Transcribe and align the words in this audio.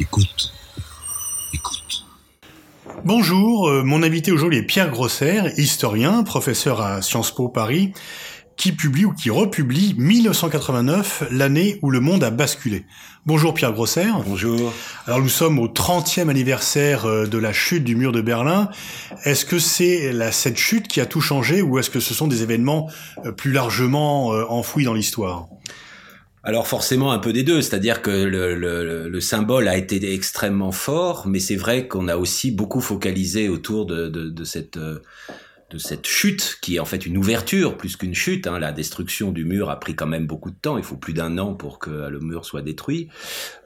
Écoute. 0.00 0.50
Écoute. 1.52 2.06
Bonjour, 3.04 3.68
euh, 3.68 3.82
mon 3.82 4.02
invité 4.02 4.32
aujourd'hui 4.32 4.60
est 4.60 4.62
Pierre 4.62 4.90
Grosser, 4.90 5.42
historien, 5.58 6.22
professeur 6.22 6.80
à 6.80 7.02
Sciences 7.02 7.34
Po 7.34 7.50
Paris, 7.50 7.92
qui 8.56 8.72
publie 8.72 9.04
ou 9.04 9.12
qui 9.12 9.28
republie 9.28 9.94
1989, 9.98 11.24
l'année 11.30 11.78
où 11.82 11.90
le 11.90 12.00
monde 12.00 12.24
a 12.24 12.30
basculé. 12.30 12.86
Bonjour 13.26 13.52
Pierre 13.52 13.74
Grosser. 13.74 14.06
Bonjour. 14.26 14.72
Alors 15.06 15.20
nous 15.20 15.28
sommes 15.28 15.58
au 15.58 15.68
30e 15.68 16.30
anniversaire 16.30 17.04
euh, 17.04 17.26
de 17.26 17.36
la 17.36 17.52
chute 17.52 17.84
du 17.84 17.94
mur 17.94 18.10
de 18.10 18.22
Berlin. 18.22 18.70
Est-ce 19.24 19.44
que 19.44 19.58
c'est 19.58 20.14
cette 20.32 20.56
chute 20.56 20.88
qui 20.88 21.02
a 21.02 21.06
tout 21.06 21.20
changé 21.20 21.60
ou 21.60 21.78
est-ce 21.78 21.90
que 21.90 22.00
ce 22.00 22.14
sont 22.14 22.26
des 22.26 22.42
événements 22.42 22.88
euh, 23.26 23.32
plus 23.32 23.52
largement 23.52 24.28
enfouis 24.48 24.84
dans 24.84 24.94
l'histoire? 24.94 25.48
Alors 26.42 26.66
forcément 26.66 27.12
un 27.12 27.18
peu 27.18 27.32
des 27.32 27.42
deux, 27.42 27.60
c'est-à-dire 27.60 28.00
que 28.00 28.10
le, 28.10 28.54
le, 28.54 29.08
le, 29.08 29.20
symbole 29.20 29.68
a 29.68 29.76
été 29.76 30.14
extrêmement 30.14 30.72
fort, 30.72 31.26
mais 31.26 31.38
c'est 31.38 31.56
vrai 31.56 31.86
qu'on 31.86 32.08
a 32.08 32.16
aussi 32.16 32.50
beaucoup 32.50 32.80
focalisé 32.80 33.48
autour 33.48 33.86
de 33.86 34.44
cette 34.44 34.78
euh, 34.78 35.00
de 35.70 35.78
cette 35.78 36.06
chute 36.06 36.58
qui 36.60 36.76
est 36.76 36.78
en 36.80 36.84
fait 36.84 37.06
une 37.06 37.16
ouverture 37.16 37.76
plus 37.76 37.96
qu'une 37.96 38.14
chute. 38.14 38.46
Hein. 38.46 38.58
La 38.58 38.72
destruction 38.72 39.30
du 39.30 39.44
mur 39.44 39.70
a 39.70 39.78
pris 39.78 39.94
quand 39.94 40.06
même 40.06 40.26
beaucoup 40.26 40.50
de 40.50 40.56
temps. 40.56 40.76
Il 40.76 40.84
faut 40.84 40.96
plus 40.96 41.12
d'un 41.12 41.38
an 41.38 41.54
pour 41.54 41.78
que 41.78 41.90
le 41.90 42.20
mur 42.20 42.44
soit 42.44 42.62
détruit. 42.62 43.08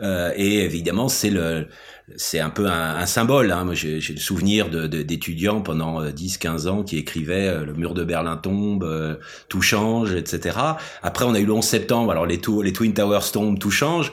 Euh, 0.01 0.33
et 0.37 0.65
évidemment, 0.65 1.09
c'est 1.09 1.31
le 1.31 1.69
c'est 2.17 2.39
un 2.39 2.51
peu 2.51 2.67
un, 2.67 2.97
un 2.97 3.07
symbole. 3.07 3.51
Hein. 3.51 3.65
Moi, 3.65 3.75
j'ai 3.75 3.99
le 3.99 4.21
souvenir 4.21 4.69
d'étudiants 4.69 5.59
de, 5.59 5.63
pendant 5.63 6.05
10-15 6.05 6.67
euh, 6.67 6.71
ans 6.71 6.83
qui 6.83 6.99
écrivaient 6.99 7.49
euh, 7.49 7.65
le 7.65 7.73
mur 7.73 7.95
de 7.95 8.05
Berlin 8.05 8.37
tombe, 8.37 8.85
euh, 8.85 9.17
tout 9.49 9.63
change, 9.63 10.13
etc. 10.13 10.59
Après, 11.03 11.25
on 11.25 11.35
a 11.35 11.41
eu 11.41 11.47
le 11.47 11.53
11 11.53 11.65
septembre. 11.65 12.11
Alors 12.11 12.27
les, 12.27 12.41
les 12.63 12.73
Twin 12.73 12.93
Towers 12.93 13.31
tombent, 13.33 13.59
tout 13.59 13.71
change. 13.71 14.13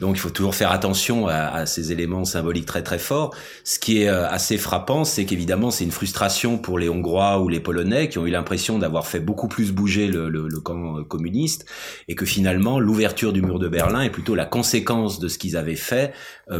Donc, 0.00 0.16
il 0.16 0.20
faut 0.20 0.30
toujours 0.30 0.54
faire 0.54 0.70
attention 0.70 1.26
à, 1.26 1.34
à, 1.34 1.66
ces 1.66 1.90
éléments 1.90 2.24
symboliques 2.24 2.66
très 2.66 2.82
très 2.82 2.98
forts. 2.98 3.34
Ce 3.64 3.78
qui 3.78 4.02
est 4.02 4.08
assez 4.08 4.56
frappant, 4.56 5.04
c'est 5.04 5.24
qu'évidemment, 5.24 5.70
c'est 5.70 5.84
une 5.84 5.90
frustration 5.90 6.58
pour 6.58 6.78
les 6.78 6.88
Hongrois 6.88 7.31
ou 7.38 7.48
les 7.48 7.60
Polonais 7.60 8.08
qui 8.08 8.18
ont 8.18 8.26
eu 8.26 8.30
l'impression 8.30 8.78
d'avoir 8.78 9.06
fait 9.06 9.20
beaucoup 9.20 9.48
plus 9.48 9.72
bouger 9.72 10.08
le, 10.08 10.60
camp 10.60 11.02
communiste 11.04 11.66
et 12.08 12.14
que 12.14 12.24
finalement, 12.24 12.78
l'ouverture 12.78 13.32
du 13.32 13.42
mur 13.42 13.58
de 13.58 13.68
Berlin 13.68 14.02
est 14.02 14.10
plutôt 14.10 14.34
la 14.34 14.44
conséquence 14.44 15.18
de 15.18 15.28
ce 15.28 15.38
qu'ils 15.38 15.56
avaient 15.56 15.74
fait 15.74 16.12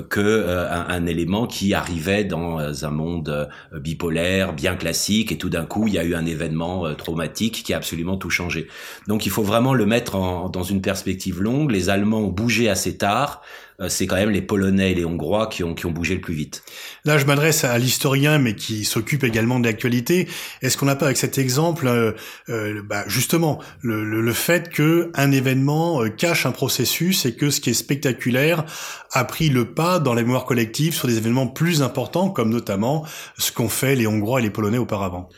que 0.09 0.47
un, 0.71 1.07
élément 1.07 1.47
qui 1.47 1.75
arrivait 1.75 2.25
dans 2.25 2.59
euh, 2.59 2.73
un 2.83 2.91
monde 2.91 3.29
euh, 3.29 3.79
bipolaire, 3.79 4.53
bien 4.53 4.77
classique, 4.77 5.33
et 5.33 5.39
tout 5.39 5.51
d'un 5.51 5.65
coup, 5.65 5.87
il 5.87 5.95
y 5.95 5.99
a 5.99 6.05
eu 6.05 6.15
un 6.15 6.27
événement 6.27 6.87
euh, 6.87 6.95
traumatique 6.95 7.63
qui 7.65 7.75
a 7.75 7.77
absolument 7.77 8.17
tout 8.17 8.31
changé. 8.31 8.69
Donc 9.09 9.27
il 9.27 9.31
faut 9.31 9.43
vraiment 9.43 9.75
le 9.75 9.87
mettre 9.87 10.51
dans 10.51 10.63
une 10.63 10.81
perspective 10.81 11.43
longue. 11.43 11.71
Les 11.71 11.91
Allemands 11.91 12.21
ont 12.21 12.29
bougé 12.29 12.69
assez 12.69 12.97
tard. 12.97 13.43
Euh, 13.83 13.89
c'est 13.89 14.07
quand 14.07 14.17
même 14.17 14.31
les 14.31 14.43
Polonais 14.43 14.93
et 14.93 14.95
les 14.95 15.05
Hongrois 15.05 15.49
qui 15.49 15.65
ont, 15.65 15.75
qui 15.75 15.87
ont 15.87 15.91
bougé 15.91 16.15
le 16.15 16.21
plus 16.21 16.35
vite. 16.35 16.63
Là, 17.05 17.19
je 17.19 17.27
m'adresse 17.27 17.65
à 17.65 17.77
l'historien, 17.79 18.39
mais 18.39 18.55
qui 18.55 18.85
s'occupe 18.85 19.25
également 19.25 19.59
de 19.61 19.67
l'actualité. 19.67 20.29
Est-ce 20.63 20.77
qu'on 20.77 20.87
n'a 20.87 20.97
pas 20.97 21.07
avec 21.07 21.17
cet 21.17 21.39
exemple, 21.39 21.87
euh, 21.87 22.13
euh, 22.49 22.83
bah, 22.83 23.05
justement, 23.07 23.61
le, 23.81 24.05
le, 24.05 24.21
le, 24.21 24.33
fait 24.33 24.71
que 24.71 25.11
un 25.15 25.31
événement 25.31 26.09
cache 26.17 26.47
un 26.47 26.53
processus 26.53 27.27
et 27.27 27.35
que 27.35 27.51
ce 27.51 27.61
qui 27.61 27.71
est 27.71 27.75
spectaculaire 27.75 28.65
a 29.13 29.25
pris 29.25 29.49
le 29.49 29.67
pas 29.67 29.99
dans 29.99 30.15
la 30.15 30.23
mémoire 30.23 30.45
collective 30.45 30.95
sur 30.95 31.09
des 31.09 31.19
événements 31.19 31.47
plus 31.47 31.83
importants, 31.83 32.31
comme 32.31 32.51
notamment 32.51 33.05
ce 33.39 33.53
qu'ont 33.53 33.69
fait 33.69 33.95
les 33.95 34.07
Hongrois 34.07 34.41
et 34.41 34.43
les 34.43 34.51
Polonais 34.51 34.79
auparavant? 34.79 35.29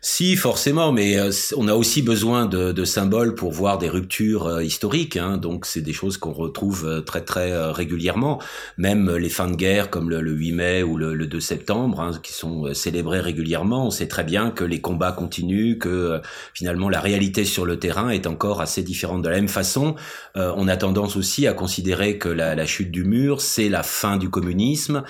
Si, 0.00 0.36
forcément, 0.36 0.92
mais 0.92 1.18
euh, 1.18 1.30
on 1.56 1.68
a 1.68 1.74
aussi 1.74 2.02
besoin 2.02 2.46
de, 2.46 2.72
de, 2.72 2.84
symboles 2.84 3.34
pour 3.34 3.52
voir 3.52 3.78
des 3.78 3.88
ruptures 3.88 4.46
euh, 4.46 4.64
historiques. 4.64 5.16
Hein, 5.16 5.36
donc, 5.36 5.66
c'est 5.66 5.80
des 5.80 5.92
choses 5.92 6.16
qu'on 6.18 6.32
retrouve 6.32 6.86
euh, 6.86 7.00
très 7.00 7.22
très 7.22 7.70
régulièrement. 7.70 8.40
Même 8.76 9.16
les 9.16 9.28
fins 9.28 9.48
de 9.48 9.56
guerre, 9.56 9.90
comme 9.90 10.10
le, 10.10 10.20
8 10.20 10.52
mai 10.52 10.82
ou 10.82 10.96
le, 10.96 11.14
le 11.14 11.26
2 11.26 11.40
septembre, 11.40 12.00
hein, 12.00 12.10
qui 12.22 12.32
sont 12.32 12.72
célébrés 12.74 13.20
régulièrement. 13.20 13.86
On 13.86 13.90
sait 13.90 14.08
très 14.08 14.24
bien 14.24 14.50
que 14.50 14.64
les 14.64 14.80
combats 14.80 15.12
continuent, 15.12 15.78
que 15.78 16.20
finalement 16.54 16.88
la 16.88 17.00
réalité 17.00 17.44
sur 17.44 17.64
le 17.64 17.78
terrain 17.78 18.10
est 18.10 18.26
encore 18.26 18.60
assez 18.60 18.82
différente. 18.82 19.22
De 19.22 19.28
la 19.28 19.36
même 19.36 19.48
façon, 19.48 19.94
on 20.34 20.68
a 20.68 20.76
tendance 20.76 21.16
aussi 21.16 21.46
à 21.46 21.52
considérer 21.52 22.18
que 22.18 22.28
la, 22.28 22.54
la 22.54 22.66
chute 22.66 22.90
du 22.90 23.04
mur, 23.04 23.40
c'est 23.40 23.68
la 23.68 23.82
fin 23.82 24.16
du 24.16 24.28
communisme, 24.30 25.02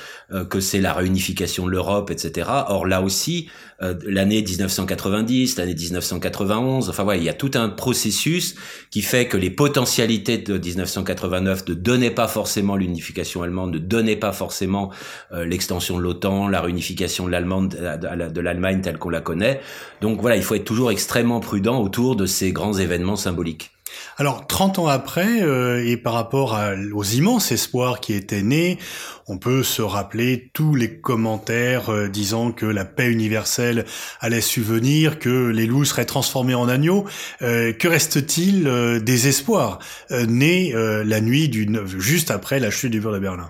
que 0.51 0.61
c'est 0.61 0.81
la 0.81 0.93
réunification 0.93 1.67
de 1.67 1.71
l'Europe, 1.71 2.11
etc. 2.11 2.49
Or 2.69 2.87
là 2.87 3.03
aussi, 3.03 3.49
l'année 3.81 4.43
19 4.43 4.71
1990, 4.83 5.57
l'année 5.59 5.75
1991. 5.75 6.89
Enfin 6.89 7.05
voilà, 7.05 7.19
il 7.19 7.25
y 7.25 7.29
a 7.29 7.35
tout 7.35 7.51
un 7.55 7.69
processus 7.69 8.55
qui 8.91 9.03
fait 9.03 9.27
que 9.27 9.37
les 9.37 9.51
potentialités 9.51 10.39
de 10.39 10.59
1989 10.59 11.69
ne 11.69 11.75
donnaient 11.75 12.11
pas 12.11 12.29
forcément 12.29 12.77
l'unification 12.77 13.43
allemande, 13.43 13.73
ne 13.73 13.79
donnaient 13.79 14.17
pas 14.17 14.33
forcément 14.33 14.91
euh, 15.33 15.45
l'extension 15.45 15.97
de 15.97 16.03
l'OTAN, 16.03 16.49
la 16.49 16.61
réunification 16.61 17.27
de 17.27 17.31
l'Allemagne, 17.31 17.69
de 17.69 18.41
l'Allemagne 18.41 18.81
telle 18.81 18.99
qu'on 18.99 19.11
la 19.11 19.21
connaît. 19.21 19.61
Donc 20.01 20.21
voilà, 20.21 20.37
il 20.37 20.43
faut 20.43 20.55
être 20.55 20.65
toujours 20.65 20.91
extrêmement 20.91 21.41
prudent 21.41 21.81
autour 21.81 22.17
de 22.17 22.27
ces 22.27 22.53
grands 22.53 22.75
événements 22.75 23.17
symboliques. 23.17 23.76
Alors, 24.19 24.47
30 24.47 24.79
ans 24.79 24.87
après, 24.87 25.43
euh, 25.43 25.87
et 25.87 25.97
par 25.97 26.15
rapport 26.15 26.59
aux 26.95 27.05
immenses 27.05 27.53
espoirs 27.53 28.01
qui 28.01 28.15
étaient 28.15 28.43
nés, 28.43 28.79
on 29.27 29.39
peut 29.39 29.63
se 29.63 29.83
rappeler 29.83 30.51
tous 30.53 30.75
les 30.75 31.01
commentaires 31.01 31.91
euh, 31.91 32.09
disant 32.09 32.53
que 32.53 32.67
la 32.67 32.85
paix 32.85 33.11
universelle 33.11 33.85
allait 34.21 34.41
subvenir, 34.41 35.19
que 35.19 35.49
les 35.49 35.67
loups 35.67 35.85
seraient 35.85 36.07
transformés 36.07 36.55
en 36.55 36.69
agneaux. 36.69 37.05
Euh, 37.43 37.73
que 37.73 37.89
reste-t-il 37.89 38.65
des 39.03 39.29
espoirs 39.29 39.79
nés 40.11 40.73
la 40.75 41.21
nuit 41.21 41.49
du 41.49 41.69
juste 41.99 42.31
après 42.31 42.61
la 42.61 42.71
chute 42.71 42.93
du 42.93 43.01
mur 43.01 43.13
de 43.13 43.19
Berlin? 43.19 43.49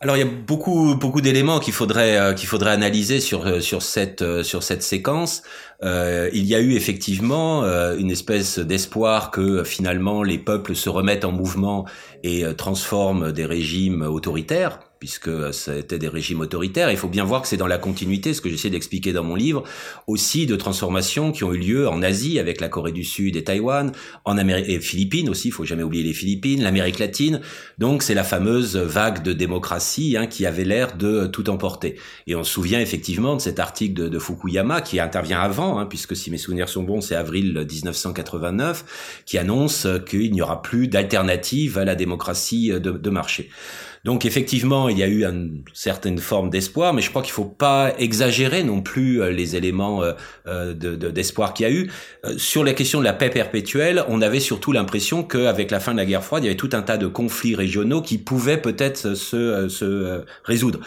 Alors 0.00 0.16
il 0.16 0.20
y 0.20 0.22
a 0.22 0.30
beaucoup 0.30 0.94
beaucoup 0.94 1.20
d'éléments 1.20 1.58
qu'il 1.58 1.72
faudrait 1.72 2.16
euh, 2.16 2.32
qu'il 2.32 2.46
faudrait 2.46 2.70
analyser 2.70 3.18
sur 3.18 3.44
euh, 3.44 3.58
sur 3.58 3.82
cette 3.82 4.22
euh, 4.22 4.44
sur 4.44 4.62
cette 4.62 4.84
séquence. 4.84 5.42
Il 5.82 6.44
y 6.44 6.54
a 6.54 6.60
eu 6.60 6.74
effectivement 6.74 7.62
une 7.96 8.10
espèce 8.10 8.58
d'espoir 8.58 9.30
que 9.30 9.62
finalement 9.64 10.22
les 10.22 10.38
peuples 10.38 10.74
se 10.74 10.88
remettent 10.88 11.24
en 11.24 11.32
mouvement 11.32 11.86
et 12.24 12.44
transforment 12.56 13.32
des 13.32 13.44
régimes 13.44 14.02
autoritaires 14.02 14.80
puisque 14.98 15.30
c'était 15.54 15.98
des 15.98 16.08
régimes 16.08 16.40
autoritaires. 16.40 16.90
Il 16.90 16.96
faut 16.96 17.08
bien 17.08 17.24
voir 17.24 17.42
que 17.42 17.48
c'est 17.48 17.56
dans 17.56 17.66
la 17.66 17.78
continuité, 17.78 18.34
ce 18.34 18.40
que 18.40 18.48
j'essaie 18.48 18.70
d'expliquer 18.70 19.12
dans 19.12 19.22
mon 19.22 19.34
livre, 19.34 19.62
aussi 20.06 20.46
de 20.46 20.56
transformations 20.56 21.30
qui 21.32 21.44
ont 21.44 21.52
eu 21.52 21.58
lieu 21.58 21.88
en 21.88 22.02
Asie 22.02 22.38
avec 22.38 22.60
la 22.60 22.68
Corée 22.68 22.92
du 22.92 23.04
Sud 23.04 23.36
et 23.36 23.44
Taïwan, 23.44 23.92
en 24.24 24.38
Amérique 24.38 24.68
et 24.68 24.80
Philippines 24.80 25.28
aussi, 25.28 25.48
il 25.48 25.50
faut 25.52 25.64
jamais 25.64 25.82
oublier 25.82 26.02
les 26.02 26.12
Philippines, 26.12 26.62
l'Amérique 26.62 26.98
latine. 26.98 27.40
Donc 27.78 28.02
c'est 28.02 28.14
la 28.14 28.24
fameuse 28.24 28.76
vague 28.76 29.22
de 29.22 29.32
démocratie 29.32 30.16
hein, 30.16 30.26
qui 30.26 30.46
avait 30.46 30.64
l'air 30.64 30.96
de 30.96 31.26
tout 31.26 31.48
emporter. 31.48 31.96
Et 32.26 32.34
on 32.34 32.42
se 32.42 32.52
souvient 32.52 32.80
effectivement 32.80 33.36
de 33.36 33.40
cet 33.40 33.60
article 33.60 34.10
de 34.10 34.18
Fukuyama 34.18 34.80
qui 34.80 34.98
intervient 34.98 35.40
avant, 35.40 35.67
hein, 35.76 35.86
puisque 35.86 36.16
si 36.16 36.30
mes 36.30 36.38
souvenirs 36.38 36.68
sont 36.68 36.84
bons, 36.84 37.00
c'est 37.00 37.16
avril 37.16 37.66
1989, 37.68 39.22
qui 39.26 39.36
annonce 39.36 39.86
qu'il 40.06 40.32
n'y 40.32 40.40
aura 40.40 40.62
plus 40.62 40.88
d'alternative 40.88 41.76
à 41.78 41.84
la 41.84 41.96
démocratie 41.96 42.70
de, 42.70 42.92
de 42.92 43.10
marché. 43.10 43.50
Donc 44.08 44.24
effectivement, 44.24 44.88
il 44.88 44.96
y 44.96 45.02
a 45.02 45.06
eu 45.06 45.22
une 45.26 45.60
certaine 45.74 46.16
forme 46.16 46.48
d'espoir, 46.48 46.94
mais 46.94 47.02
je 47.02 47.10
crois 47.10 47.20
qu'il 47.20 47.32
faut 47.32 47.44
pas 47.44 47.92
exagérer 47.98 48.62
non 48.62 48.80
plus 48.80 49.20
euh, 49.20 49.30
les 49.30 49.54
éléments 49.54 50.02
euh, 50.02 50.14
euh, 50.46 50.72
d'espoir 50.72 51.52
qu'il 51.52 51.66
y 51.66 51.68
a 51.68 51.72
eu. 51.72 51.90
Sur 52.38 52.64
la 52.64 52.72
question 52.72 53.00
de 53.00 53.04
la 53.04 53.12
paix 53.12 53.28
perpétuelle, 53.28 54.02
on 54.08 54.22
avait 54.22 54.40
surtout 54.40 54.72
l'impression 54.72 55.24
qu'avec 55.24 55.70
la 55.70 55.78
fin 55.78 55.92
de 55.92 55.98
la 55.98 56.06
guerre 56.06 56.24
froide, 56.24 56.42
il 56.42 56.46
y 56.46 56.48
avait 56.48 56.56
tout 56.56 56.70
un 56.72 56.80
tas 56.80 56.96
de 56.96 57.06
conflits 57.06 57.54
régionaux 57.54 58.00
qui 58.00 58.16
pouvaient 58.16 58.56
peut-être 58.56 59.14
se, 59.14 59.68
se 59.68 60.24
résoudre. 60.42 60.80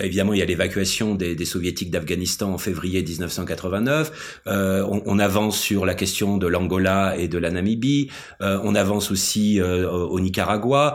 Évidemment, 0.00 0.34
il 0.34 0.38
y 0.38 0.42
a 0.42 0.44
l'évacuation 0.44 1.16
des, 1.16 1.44
soviétiques 1.44 1.90
d'Afghanistan 1.90 2.52
en 2.52 2.58
février 2.58 3.02
1989. 3.02 4.42
On, 4.46 5.02
on, 5.04 5.18
avance 5.18 5.58
sur 5.58 5.84
la 5.84 5.94
question 5.94 6.36
de 6.36 6.46
l'Angola 6.46 7.16
et 7.18 7.26
de 7.26 7.38
la 7.38 7.50
Namibie. 7.50 8.08
on 8.40 8.74
avance 8.76 9.10
aussi 9.10 9.60
au 9.60 10.20
Nicaragua, 10.20 10.94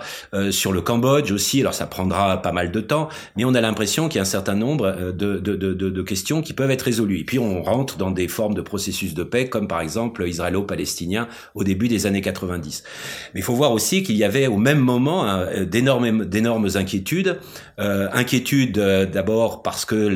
sur 0.51 0.71
le 0.71 0.81
Cambodge 0.81 1.31
aussi 1.31 1.61
ça 1.73 1.85
prendra 1.85 2.41
pas 2.41 2.51
mal 2.51 2.71
de 2.71 2.79
temps, 2.79 3.09
mais 3.35 3.45
on 3.45 3.53
a 3.53 3.61
l'impression 3.61 4.07
qu'il 4.07 4.17
y 4.17 4.19
a 4.19 4.21
un 4.21 4.25
certain 4.25 4.55
nombre 4.55 4.85
euh, 4.85 5.11
de, 5.11 6.01
questions 6.01 6.41
qui 6.41 6.53
peuvent 6.53 6.71
être 6.71 6.83
résolues. 6.83 7.19
Et 7.19 7.23
puis 7.23 7.39
on 7.39 7.61
rentre 7.63 7.97
dans 7.97 8.11
des 8.11 8.27
formes 8.27 8.53
de 8.53 8.61
processus 8.61 9.13
de 9.13 9.23
paix, 9.23 9.49
comme 9.49 9.67
par 9.67 9.81
exemple 9.81 10.27
israélo-palestinien 10.27 11.27
au 11.55 11.63
début 11.63 11.87
des 11.87 12.05
années 12.05 12.21
90. 12.21 12.83
Mais 13.33 13.39
il 13.39 13.43
faut 13.43 13.55
voir 13.55 13.71
aussi 13.71 14.03
qu'il 14.03 14.15
y 14.15 14.23
avait 14.23 14.47
au 14.47 14.57
même 14.57 14.79
moment 14.79 15.25
hein, 15.25 15.47
d'énormes, 15.65 16.67
inquiétudes. 16.75 17.39
Euh, 17.79 18.07
inquiétudes 18.13 18.77
euh, 18.77 19.05
d'abord 19.05 19.63
parce 19.63 19.85
que 19.85 20.13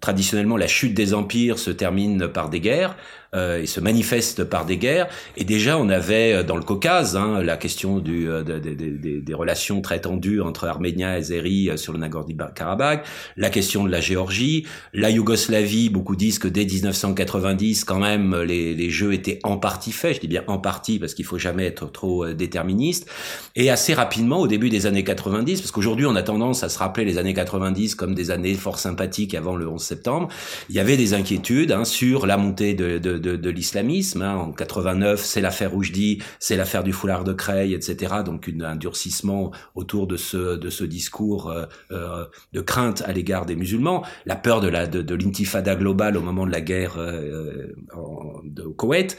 traditionnellement 0.00 0.56
la 0.56 0.66
chute 0.66 0.94
des 0.94 1.14
empires 1.14 1.58
se 1.58 1.70
termine 1.70 2.28
par 2.28 2.50
des 2.50 2.60
guerres 2.60 2.96
euh, 3.34 3.62
et 3.62 3.66
se 3.66 3.80
manifeste 3.80 4.44
par 4.44 4.66
des 4.66 4.76
guerres. 4.76 5.08
Et 5.36 5.44
déjà, 5.44 5.78
on 5.78 5.88
avait 5.88 6.44
dans 6.44 6.56
le 6.56 6.62
Caucase 6.62 7.16
hein, 7.16 7.42
la 7.42 7.56
question 7.56 7.98
du, 7.98 8.28
des 8.44 9.34
relations 9.34 9.80
très 9.80 10.00
tendues 10.00 10.40
entre 10.40 10.66
arménien 10.66 11.10
azéri 11.10 11.70
sur 11.76 11.92
le 11.92 11.98
Nagorno-Karabakh, 11.98 13.04
la 13.36 13.50
question 13.50 13.84
de 13.84 13.90
la 13.90 14.00
Géorgie, 14.00 14.66
la 14.92 15.10
Yougoslavie. 15.10 15.88
Beaucoup 15.88 16.16
disent 16.16 16.38
que 16.38 16.48
dès 16.48 16.64
1990, 16.64 17.84
quand 17.84 17.98
même, 17.98 18.36
les, 18.42 18.74
les 18.74 18.90
jeux 18.90 19.12
étaient 19.12 19.38
en 19.42 19.56
partie 19.56 19.92
faits. 19.92 20.16
Je 20.16 20.20
dis 20.20 20.28
bien 20.28 20.44
en 20.46 20.58
partie 20.58 20.98
parce 20.98 21.14
qu'il 21.14 21.24
faut 21.24 21.38
jamais 21.38 21.66
être 21.66 21.90
trop 21.90 22.32
déterministe. 22.32 23.08
Et 23.56 23.70
assez 23.70 23.94
rapidement, 23.94 24.40
au 24.40 24.48
début 24.48 24.70
des 24.70 24.86
années 24.86 25.04
90, 25.04 25.60
parce 25.60 25.70
qu'aujourd'hui 25.70 26.06
on 26.06 26.16
a 26.16 26.22
tendance 26.22 26.62
à 26.62 26.68
se 26.68 26.78
rappeler 26.78 27.04
les 27.04 27.18
années 27.18 27.34
90 27.34 27.94
comme 27.94 28.14
des 28.14 28.30
années 28.30 28.54
fort 28.54 28.78
sympathiques 28.78 29.34
avant 29.34 29.56
le 29.56 29.68
11 29.68 29.82
septembre, 29.82 30.28
il 30.68 30.76
y 30.76 30.80
avait 30.80 30.96
des 30.96 31.14
inquiétudes 31.14 31.72
hein, 31.72 31.84
sur 31.84 32.26
la 32.26 32.36
montée 32.36 32.74
de, 32.74 32.98
de, 32.98 33.21
de, 33.22 33.36
de 33.36 33.50
l'islamisme. 33.50 34.22
Hein. 34.22 34.36
En 34.36 34.52
89, 34.52 35.24
c'est 35.24 35.40
l'affaire 35.40 35.72
Roujdi, 35.72 36.22
c'est 36.38 36.56
l'affaire 36.56 36.84
du 36.84 36.92
foulard 36.92 37.24
de 37.24 37.32
Creil, 37.32 37.72
etc. 37.72 38.16
Donc 38.24 38.46
une, 38.46 38.62
un 38.62 38.76
durcissement 38.76 39.52
autour 39.74 40.06
de 40.06 40.16
ce, 40.16 40.56
de 40.56 40.70
ce 40.70 40.84
discours 40.84 41.50
euh, 41.50 41.64
euh, 41.90 42.26
de 42.52 42.60
crainte 42.60 43.02
à 43.06 43.12
l'égard 43.12 43.46
des 43.46 43.56
musulmans, 43.56 44.04
la 44.26 44.36
peur 44.36 44.60
de 44.60 44.68
la 44.68 44.86
de, 44.86 45.00
de 45.00 45.14
l'intifada 45.14 45.74
globale 45.74 46.16
au 46.16 46.20
moment 46.20 46.46
de 46.46 46.52
la 46.52 46.60
guerre 46.60 46.94
euh, 46.98 47.72
de 48.44 48.62
Koweït. 48.64 49.16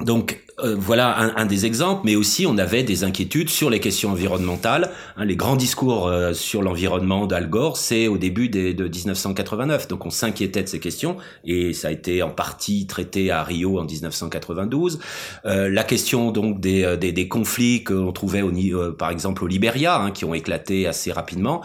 Donc 0.00 0.44
euh, 0.60 0.76
voilà 0.78 1.18
un, 1.18 1.36
un, 1.36 1.46
des 1.46 1.66
exemples, 1.66 2.02
mais 2.04 2.14
aussi 2.14 2.46
on 2.46 2.58
avait 2.58 2.84
des 2.84 3.02
inquiétudes 3.02 3.48
sur 3.48 3.70
les 3.70 3.80
questions 3.80 4.10
environnementales. 4.10 4.90
Hein, 5.16 5.24
les 5.24 5.34
grands 5.34 5.56
discours 5.56 6.06
euh, 6.06 6.32
sur 6.32 6.62
l'environnement 6.62 7.26
d'Al 7.26 7.50
Gore, 7.50 7.76
c'est 7.76 8.06
au 8.06 8.18
début 8.18 8.48
des, 8.48 8.72
de 8.72 8.84
1989. 8.86 9.88
Donc 9.88 10.06
on 10.06 10.10
s'inquiétait 10.10 10.62
de 10.62 10.68
ces 10.68 10.78
questions 10.78 11.16
et 11.44 11.72
ça 11.72 11.88
a 11.88 11.90
été 11.90 12.22
en 12.22 12.30
partie 12.30 12.86
traité 12.86 13.32
à 13.32 13.42
Rio 13.42 13.80
en 13.80 13.84
1992. 13.84 15.00
Euh, 15.44 15.68
la 15.68 15.82
question 15.82 16.30
donc 16.30 16.60
des, 16.60 16.84
euh, 16.84 16.96
des, 16.96 17.10
des 17.10 17.26
conflits 17.26 17.82
qu'on 17.82 18.12
trouvait 18.12 18.42
au, 18.42 18.52
par 18.92 19.10
exemple 19.10 19.42
au 19.42 19.48
Liberia, 19.48 20.00
hein, 20.00 20.12
qui 20.12 20.24
ont 20.24 20.34
éclaté 20.34 20.86
assez 20.86 21.10
rapidement. 21.10 21.62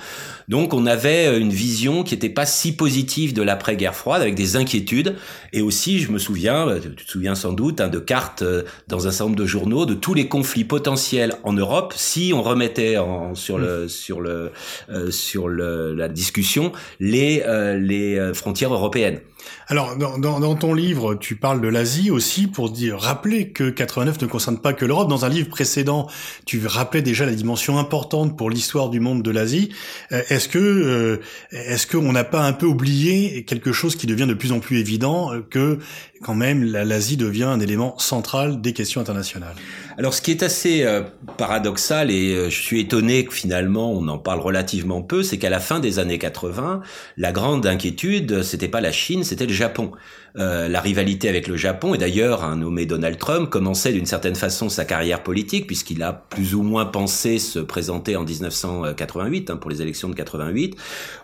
Donc 0.47 0.73
on 0.73 0.87
avait 0.87 1.39
une 1.39 1.51
vision 1.51 2.03
qui 2.03 2.15
n'était 2.15 2.29
pas 2.29 2.47
si 2.47 2.75
positive 2.75 3.33
de 3.33 3.43
l'après-guerre 3.43 3.95
froide, 3.95 4.21
avec 4.23 4.33
des 4.33 4.55
inquiétudes. 4.55 5.15
Et 5.53 5.61
aussi, 5.61 5.99
je 5.99 6.11
me 6.11 6.17
souviens, 6.17 6.79
tu 6.81 7.05
te 7.05 7.11
souviens 7.11 7.35
sans 7.35 7.53
doute, 7.53 7.81
hein, 7.81 7.87
de 7.87 7.99
euh, 8.41 8.63
dans 8.87 9.07
un 9.07 9.11
certain 9.11 9.25
nombre 9.25 9.35
de 9.37 9.45
journaux 9.45 9.85
de 9.85 9.93
tous 9.93 10.13
les 10.13 10.27
conflits 10.27 10.63
potentiels 10.63 11.33
en 11.43 11.53
Europe 11.53 11.93
si 11.95 12.31
on 12.33 12.41
remettait 12.41 12.97
en, 12.97 13.35
sur 13.35 13.57
le 13.57 13.87
sur 13.87 14.21
le 14.21 14.51
euh, 14.89 15.11
sur 15.11 15.47
le, 15.47 15.93
la 15.93 16.07
discussion 16.07 16.71
les 16.99 17.43
euh, 17.45 17.77
les 17.77 18.33
frontières 18.33 18.73
européennes. 18.73 19.19
Alors, 19.67 19.95
dans, 19.95 20.55
ton 20.55 20.73
livre, 20.73 21.15
tu 21.15 21.35
parles 21.35 21.61
de 21.61 21.67
l'Asie 21.67 22.11
aussi 22.11 22.47
pour 22.47 22.69
dire, 22.69 22.99
rappeler 22.99 23.49
que 23.49 23.69
89 23.69 24.21
ne 24.21 24.27
concerne 24.27 24.59
pas 24.59 24.73
que 24.73 24.85
l'Europe. 24.85 25.09
Dans 25.09 25.25
un 25.25 25.29
livre 25.29 25.49
précédent, 25.49 26.07
tu 26.45 26.65
rappelais 26.65 27.01
déjà 27.01 27.25
la 27.25 27.33
dimension 27.33 27.77
importante 27.77 28.37
pour 28.37 28.49
l'histoire 28.49 28.89
du 28.89 28.99
monde 28.99 29.21
de 29.21 29.31
l'Asie. 29.31 29.69
Est-ce 30.11 30.49
que, 30.49 31.21
est-ce 31.51 31.87
qu'on 31.87 32.11
n'a 32.11 32.23
pas 32.23 32.41
un 32.41 32.53
peu 32.53 32.65
oublié 32.65 33.43
quelque 33.43 33.71
chose 33.71 33.95
qui 33.95 34.07
devient 34.07 34.27
de 34.27 34.33
plus 34.33 34.51
en 34.51 34.59
plus 34.59 34.79
évident, 34.79 35.31
que 35.49 35.79
quand 36.21 36.35
même 36.35 36.63
l'Asie 36.63 37.17
devient 37.17 37.43
un 37.43 37.59
élément 37.59 37.97
central 37.99 38.61
des 38.61 38.73
questions 38.73 39.01
internationales? 39.01 39.55
Alors 39.99 40.13
ce 40.13 40.21
qui 40.21 40.31
est 40.31 40.43
assez 40.43 40.83
euh, 40.83 41.01
paradoxal 41.37 42.09
et 42.09 42.33
euh, 42.33 42.49
je 42.49 42.61
suis 42.61 42.79
étonné 42.79 43.25
que 43.25 43.33
finalement 43.33 43.91
on 43.91 44.07
en 44.07 44.17
parle 44.17 44.39
relativement 44.39 45.01
peu, 45.01 45.23
c'est 45.23 45.37
qu'à 45.37 45.49
la 45.49 45.59
fin 45.59 45.81
des 45.81 45.99
années 45.99 46.17
80, 46.17 46.79
la 47.17 47.31
grande 47.33 47.65
inquiétude, 47.67 48.41
c'était 48.41 48.69
pas 48.69 48.79
la 48.79 48.93
Chine, 48.93 49.25
c'était 49.25 49.45
le 49.45 49.51
Japon. 49.51 49.91
Euh, 50.37 50.67
la 50.67 50.81
rivalité 50.81 51.29
avec 51.29 51.47
le 51.47 51.57
Japon, 51.57 51.95
et 51.95 51.97
d'ailleurs 51.97 52.43
un 52.43 52.57
nommé 52.57 52.85
Donald 52.85 53.17
Trump 53.17 53.49
commençait 53.49 53.91
d'une 53.91 54.05
certaine 54.05 54.35
façon 54.35 54.69
sa 54.69 54.85
carrière 54.85 55.23
politique, 55.23 55.67
puisqu'il 55.67 56.03
a 56.03 56.13
plus 56.13 56.55
ou 56.55 56.61
moins 56.61 56.85
pensé 56.85 57.39
se 57.39 57.59
présenter 57.59 58.15
en 58.15 58.23
1988, 58.23 59.49
hein, 59.49 59.57
pour 59.57 59.69
les 59.69 59.81
élections 59.81 60.09
de 60.09 60.15
88, 60.15 60.75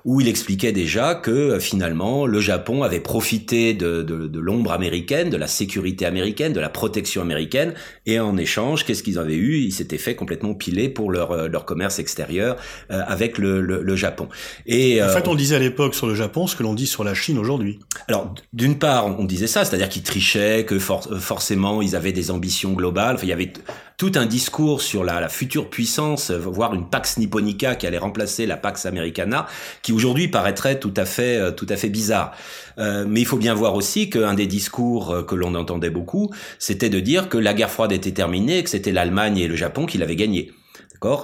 où 0.06 0.22
il 0.22 0.28
expliquait 0.28 0.72
déjà 0.72 1.16
que 1.16 1.32
euh, 1.32 1.60
finalement 1.60 2.26
le 2.26 2.40
Japon 2.40 2.84
avait 2.84 3.00
profité 3.00 3.74
de, 3.74 4.02
de, 4.02 4.28
de 4.28 4.40
l'ombre 4.40 4.72
américaine, 4.72 5.30
de 5.30 5.38
la 5.38 5.48
sécurité 5.48 6.06
américaine, 6.06 6.54
de 6.54 6.60
la 6.60 6.70
protection 6.70 7.22
américaine, 7.22 7.74
et 8.06 8.20
en 8.20 8.38
échange, 8.38 8.86
qu'est-ce 8.86 9.04
qu'ils 9.04 9.20
avaient 9.20 9.36
eu? 9.36 9.58
Ils 9.58 9.72
s'étaient 9.72 9.98
fait 9.98 10.16
complètement 10.16 10.54
piler 10.54 10.90
pour 10.90 11.12
leur, 11.12 11.32
euh, 11.32 11.48
leur 11.48 11.66
commerce 11.66 12.00
extérieur 12.00 12.56
euh, 12.92 13.02
avec 13.08 13.38
le, 13.38 13.62
le, 13.62 13.82
le, 13.82 13.96
Japon. 13.96 14.28
Et, 14.66 15.02
en 15.02 15.10
fait, 15.10 15.28
on 15.28 15.36
disait 15.36 15.56
à 15.56 15.60
l'époque 15.60 15.96
sur 15.96 16.08
le 16.08 16.16
Japon 16.16 16.48
ce 16.48 16.56
que 16.56 16.64
l'on 16.64 16.74
dit 16.74 16.88
sur 16.88 17.04
la 17.04 17.14
Chine 17.14 17.38
aujourd'hui. 17.38 17.80
Alors, 18.08 18.34
d'une 18.54 18.78
part, 18.78 18.95
on 19.04 19.24
disait 19.26 19.48
ça, 19.48 19.66
c'est-à-dire 19.66 19.90
qu'ils 19.90 20.04
trichaient, 20.04 20.66
que 20.66 20.76
euh, 20.76 21.20
forcément 21.20 21.82
ils 21.82 21.96
avaient 21.96 22.12
des 22.12 22.32
ambitions 22.32 22.74
globales. 22.74 23.16
Enfin, 23.16 23.26
il 23.26 23.30
y 23.30 23.34
avait 23.34 23.52
tout 23.98 24.12
un 24.16 24.26
discours 24.26 24.82
sur 24.82 25.04
la, 25.04 25.28
future 25.30 25.70
puissance, 25.70 26.30
euh, 26.30 26.38
voire 26.38 26.74
une 26.74 26.90
Pax 26.90 27.18
Nipponica 27.18 27.76
qui 27.76 27.88
allait 27.88 27.98
remplacer 27.98 28.46
la 28.46 28.58
Pax 28.58 28.86
Americana, 28.86 29.48
qui 29.82 29.92
aujourd'hui 29.92 30.28
paraîtrait 30.28 30.80
tout 30.80 30.94
à 30.96 31.06
fait, 31.06 31.38
euh, 31.38 31.52
tout 31.52 31.68
à 31.70 31.76
fait 31.76 31.90
bizarre. 31.90 32.34
Mais 32.78 33.22
il 33.22 33.26
faut 33.26 33.38
bien 33.38 33.54
voir 33.54 33.74
aussi 33.74 34.10
qu'un 34.10 34.34
des 34.34 34.48
discours 34.48 35.26
que 35.26 35.34
l'on 35.34 35.56
entendait 35.56 35.90
beaucoup, 35.90 36.30
c'était 36.60 36.90
de 36.90 37.00
dire 37.00 37.30
que 37.30 37.38
la 37.38 37.54
guerre 37.54 37.72
froide 37.72 37.94
était 37.94 38.12
terminée, 38.12 38.62
que 38.66 38.70
c'était 38.70 38.92
l'Allemagne 38.92 39.38
et 39.38 39.48
le 39.48 39.56
Japon 39.56 39.86
qui 39.86 39.98
l'avaient 39.98 40.18
gagnée 40.18 40.52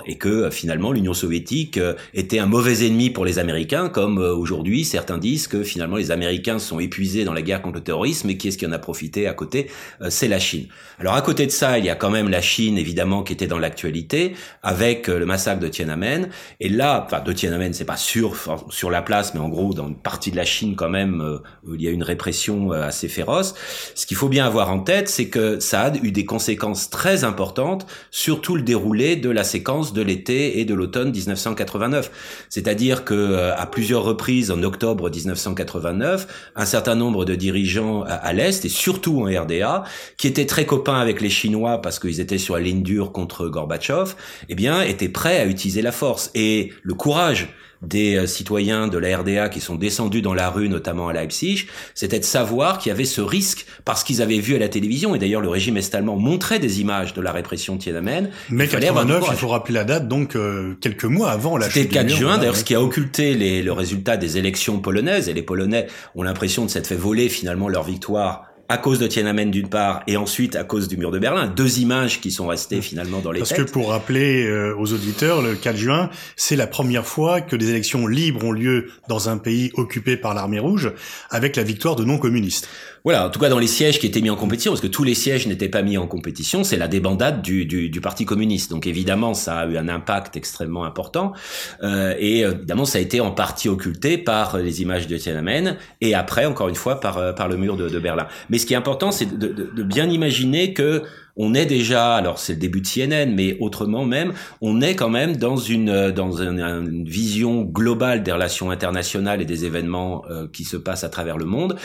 et 0.05 0.17
que 0.17 0.29
euh, 0.29 0.51
finalement 0.51 0.91
l'Union 0.91 1.13
soviétique 1.13 1.77
euh, 1.77 1.93
était 2.13 2.39
un 2.39 2.45
mauvais 2.45 2.85
ennemi 2.85 3.09
pour 3.09 3.25
les 3.25 3.39
Américains, 3.39 3.89
comme 3.89 4.19
euh, 4.19 4.33
aujourd'hui 4.33 4.85
certains 4.85 5.17
disent 5.17 5.47
que 5.47 5.63
finalement 5.63 5.97
les 5.97 6.11
Américains 6.11 6.59
sont 6.59 6.79
épuisés 6.79 7.23
dans 7.25 7.33
la 7.33 7.41
guerre 7.41 7.61
contre 7.61 7.77
le 7.77 7.83
terrorisme, 7.83 8.29
et 8.29 8.37
qui 8.37 8.47
est-ce 8.47 8.57
qui 8.57 8.65
en 8.65 8.71
a 8.71 8.79
profité 8.79 9.27
à 9.27 9.33
côté 9.33 9.69
C'est 10.09 10.27
la 10.27 10.39
Chine. 10.39 10.67
Alors 10.99 11.15
à 11.15 11.21
côté 11.21 11.45
de 11.45 11.51
ça, 11.51 11.79
il 11.79 11.85
y 11.85 11.89
a 11.89 11.95
quand 11.95 12.09
même 12.09 12.29
la 12.29 12.41
Chine 12.41 12.77
évidemment 12.77 13.23
qui 13.23 13.33
était 13.33 13.47
dans 13.47 13.59
l'actualité 13.59 14.33
avec 14.63 15.07
le 15.07 15.25
massacre 15.25 15.59
de 15.59 15.67
Tiananmen. 15.67 16.29
Et 16.59 16.69
là, 16.69 17.03
enfin 17.05 17.21
de 17.21 17.31
Tiananmen, 17.31 17.73
c'est 17.73 17.85
pas 17.85 17.97
sûr 17.97 18.35
sur 18.69 18.91
la 18.91 19.01
place, 19.01 19.33
mais 19.33 19.39
en 19.39 19.49
gros 19.49 19.73
dans 19.73 19.87
une 19.87 19.95
partie 19.95 20.31
de 20.31 20.35
la 20.35 20.45
Chine 20.45 20.75
quand 20.75 20.89
même, 20.89 21.39
où 21.65 21.75
il 21.75 21.81
y 21.81 21.87
a 21.87 21.91
une 21.91 22.03
répression 22.03 22.71
assez 22.71 23.07
féroce. 23.07 23.55
Ce 23.95 24.05
qu'il 24.05 24.17
faut 24.17 24.29
bien 24.29 24.45
avoir 24.45 24.71
en 24.71 24.79
tête, 24.79 25.09
c'est 25.09 25.29
que 25.29 25.59
ça 25.59 25.83
a 25.83 25.95
eu 25.95 26.11
des 26.11 26.25
conséquences 26.25 26.89
très 26.89 27.23
importantes 27.23 27.85
sur 28.11 28.41
tout 28.41 28.55
le 28.55 28.61
déroulé 28.61 29.15
de 29.15 29.29
la 29.29 29.43
séquence 29.43 29.70
de 29.79 30.01
l'été 30.01 30.59
et 30.59 30.65
de 30.65 30.73
l'automne 30.73 31.11
1989. 31.11 32.11
C'est-à-dire 32.49 33.05
que 33.05 33.13
euh, 33.13 33.55
à 33.55 33.65
plusieurs 33.65 34.03
reprises 34.03 34.51
en 34.51 34.61
octobre 34.63 35.09
1989, 35.09 36.51
un 36.55 36.65
certain 36.65 36.95
nombre 36.95 37.25
de 37.25 37.35
dirigeants 37.35 38.03
à, 38.03 38.33
l'est 38.33 38.65
et 38.65 38.69
surtout 38.69 39.21
en 39.21 39.25
RDA, 39.25 39.83
qui 40.17 40.27
étaient 40.27 40.45
très 40.45 40.65
copains 40.65 40.99
avec 40.99 41.21
les 41.21 41.29
Chinois 41.29 41.81
parce 41.81 41.99
qu'ils 41.99 42.19
étaient 42.19 42.37
sur 42.37 42.55
la 42.55 42.61
ligne 42.61 42.83
dure 42.83 43.11
contre 43.11 43.47
Gorbatchev, 43.47 44.13
eh 44.49 44.55
bien 44.55 44.81
étaient 44.81 45.09
prêts 45.09 45.39
à 45.39 45.45
utiliser 45.45 45.81
la 45.81 45.91
force 45.91 46.31
et 46.35 46.71
le 46.83 46.93
courage 46.93 47.49
des 47.81 48.15
euh, 48.15 48.27
citoyens 48.27 48.87
de 48.87 48.97
la 48.97 49.17
RDA 49.17 49.49
qui 49.49 49.59
sont 49.59 49.75
descendus 49.75 50.21
dans 50.21 50.33
la 50.33 50.49
rue, 50.49 50.69
notamment 50.69 51.07
à 51.07 51.13
Leipzig, 51.13 51.67
c'était 51.95 52.19
de 52.19 52.25
savoir 52.25 52.77
qu'il 52.77 52.89
y 52.89 52.93
avait 52.93 53.05
ce 53.05 53.21
risque 53.21 53.65
parce 53.85 54.03
qu'ils 54.03 54.21
avaient 54.21 54.39
vu 54.39 54.55
à 54.55 54.59
la 54.59 54.69
télévision, 54.69 55.15
et 55.15 55.19
d'ailleurs 55.19 55.41
le 55.41 55.49
régime 55.49 55.77
est-allemand 55.77 56.15
montrait 56.15 56.59
des 56.59 56.81
images 56.81 57.13
de 57.13 57.21
la 57.21 57.31
répression 57.31 57.75
de 57.75 57.81
Tiananmen. 57.81 58.29
Mais 58.49 58.67
89, 58.67 59.25
il 59.31 59.37
faut 59.37 59.47
rappeler 59.47 59.73
la 59.73 59.83
date, 59.83 60.07
donc 60.07 60.35
euh, 60.35 60.75
quelques 60.81 61.05
mois 61.05 61.31
avant 61.31 61.57
la 61.57 61.69
C'était 61.69 62.03
le 62.03 62.09
4 62.09 62.09
juin, 62.09 62.37
d'ailleurs, 62.37 62.55
ce 62.55 62.63
qui 62.63 62.75
a 62.75 62.81
occulté 62.81 63.33
les, 63.33 63.61
le 63.61 63.71
résultat 63.71 64.17
des 64.17 64.37
élections 64.37 64.79
polonaises, 64.79 65.29
et 65.29 65.33
les 65.33 65.41
Polonais 65.41 65.87
ont 66.15 66.23
l'impression 66.23 66.65
de 66.65 66.69
s'être 66.69 66.87
fait 66.87 66.95
voler 66.95 67.29
finalement 67.29 67.67
leur 67.67 67.83
victoire 67.83 68.50
à 68.71 68.77
cause 68.77 68.99
de 68.99 69.07
Tiananmen 69.07 69.51
d'une 69.51 69.67
part 69.67 70.01
et 70.07 70.15
ensuite 70.15 70.55
à 70.55 70.63
cause 70.63 70.87
du 70.87 70.95
mur 70.95 71.11
de 71.11 71.19
Berlin, 71.19 71.47
deux 71.47 71.79
images 71.79 72.21
qui 72.21 72.31
sont 72.31 72.47
restées 72.47 72.81
finalement 72.81 73.19
dans 73.19 73.33
les 73.33 73.39
Parce 73.39 73.49
têtes. 73.49 73.65
que 73.65 73.71
pour 73.71 73.89
rappeler 73.89 74.45
euh, 74.47 74.73
aux 74.77 74.93
auditeurs, 74.93 75.41
le 75.41 75.55
4 75.55 75.75
juin, 75.75 76.09
c'est 76.37 76.55
la 76.55 76.67
première 76.67 77.05
fois 77.05 77.41
que 77.41 77.57
des 77.57 77.69
élections 77.69 78.07
libres 78.07 78.45
ont 78.45 78.53
lieu 78.53 78.87
dans 79.09 79.27
un 79.27 79.37
pays 79.37 79.71
occupé 79.73 80.15
par 80.15 80.33
l'armée 80.33 80.59
rouge 80.59 80.93
avec 81.29 81.57
la 81.57 81.63
victoire 81.63 81.97
de 81.97 82.05
non-communistes. 82.05 82.69
Voilà, 83.03 83.25
en 83.25 83.29
tout 83.29 83.39
cas 83.39 83.49
dans 83.49 83.57
les 83.57 83.67
sièges 83.67 83.99
qui 83.99 84.05
étaient 84.05 84.21
mis 84.21 84.29
en 84.29 84.35
compétition, 84.35 84.71
parce 84.71 84.81
que 84.81 84.87
tous 84.87 85.03
les 85.03 85.15
sièges 85.15 85.47
n'étaient 85.47 85.69
pas 85.69 85.81
mis 85.81 85.97
en 85.97 86.05
compétition, 86.05 86.63
c'est 86.63 86.77
la 86.77 86.87
débandade 86.87 87.41
du, 87.41 87.65
du, 87.65 87.89
du, 87.89 88.01
Parti 88.01 88.25
communiste. 88.25 88.69
Donc 88.69 88.85
évidemment, 88.85 89.33
ça 89.33 89.59
a 89.59 89.65
eu 89.65 89.77
un 89.77 89.87
impact 89.87 90.37
extrêmement 90.37 90.85
important, 90.85 91.33
euh, 91.81 92.13
et 92.19 92.45
euh, 92.45 92.51
évidemment, 92.51 92.85
ça 92.85 92.99
a 92.99 93.01
été 93.01 93.21
en 93.21 93.31
partie 93.31 93.69
occulté 93.69 94.17
par 94.17 94.57
les 94.57 94.81
images 94.83 95.07
de 95.07 95.17
Tiananmen, 95.17 95.77
et 96.01 96.13
après, 96.13 96.45
encore 96.45 96.69
une 96.69 96.75
fois, 96.75 96.99
par, 96.99 97.17
euh, 97.17 97.33
par 97.33 97.47
le 97.47 97.57
mur 97.57 97.75
de, 97.75 97.89
de 97.89 97.99
Berlin. 97.99 98.27
Mais 98.49 98.59
ce 98.59 98.67
qui 98.67 98.73
est 98.73 98.77
important, 98.77 99.11
c'est 99.11 99.37
de, 99.37 99.47
de, 99.47 99.71
de 99.75 99.83
bien 99.83 100.09
imaginer 100.09 100.73
que 100.73 101.03
on 101.37 101.53
est 101.53 101.65
déjà, 101.65 102.15
alors 102.15 102.39
c'est 102.39 102.53
le 102.53 102.59
début 102.59 102.81
de 102.81 102.87
CNN, 102.87 103.33
mais 103.33 103.57
autrement 103.59 104.05
même, 104.05 104.33
on 104.59 104.81
est 104.81 104.95
quand 104.95 105.09
même 105.09 105.37
dans 105.37 105.55
une 105.55 106.11
dans 106.11 106.33
une, 106.33 106.59
une 106.59 107.05
vision 107.05 107.61
globale 107.61 108.23
des 108.23 108.31
relations 108.31 108.69
internationales 108.69 109.41
et 109.41 109.45
des 109.45 109.65
événements 109.65 110.23
euh, 110.29 110.47
qui 110.51 110.65
se 110.65 110.77
passent 110.77 111.03
à 111.03 111.09
travers 111.09 111.37
le 111.37 111.45
monde. 111.45 111.77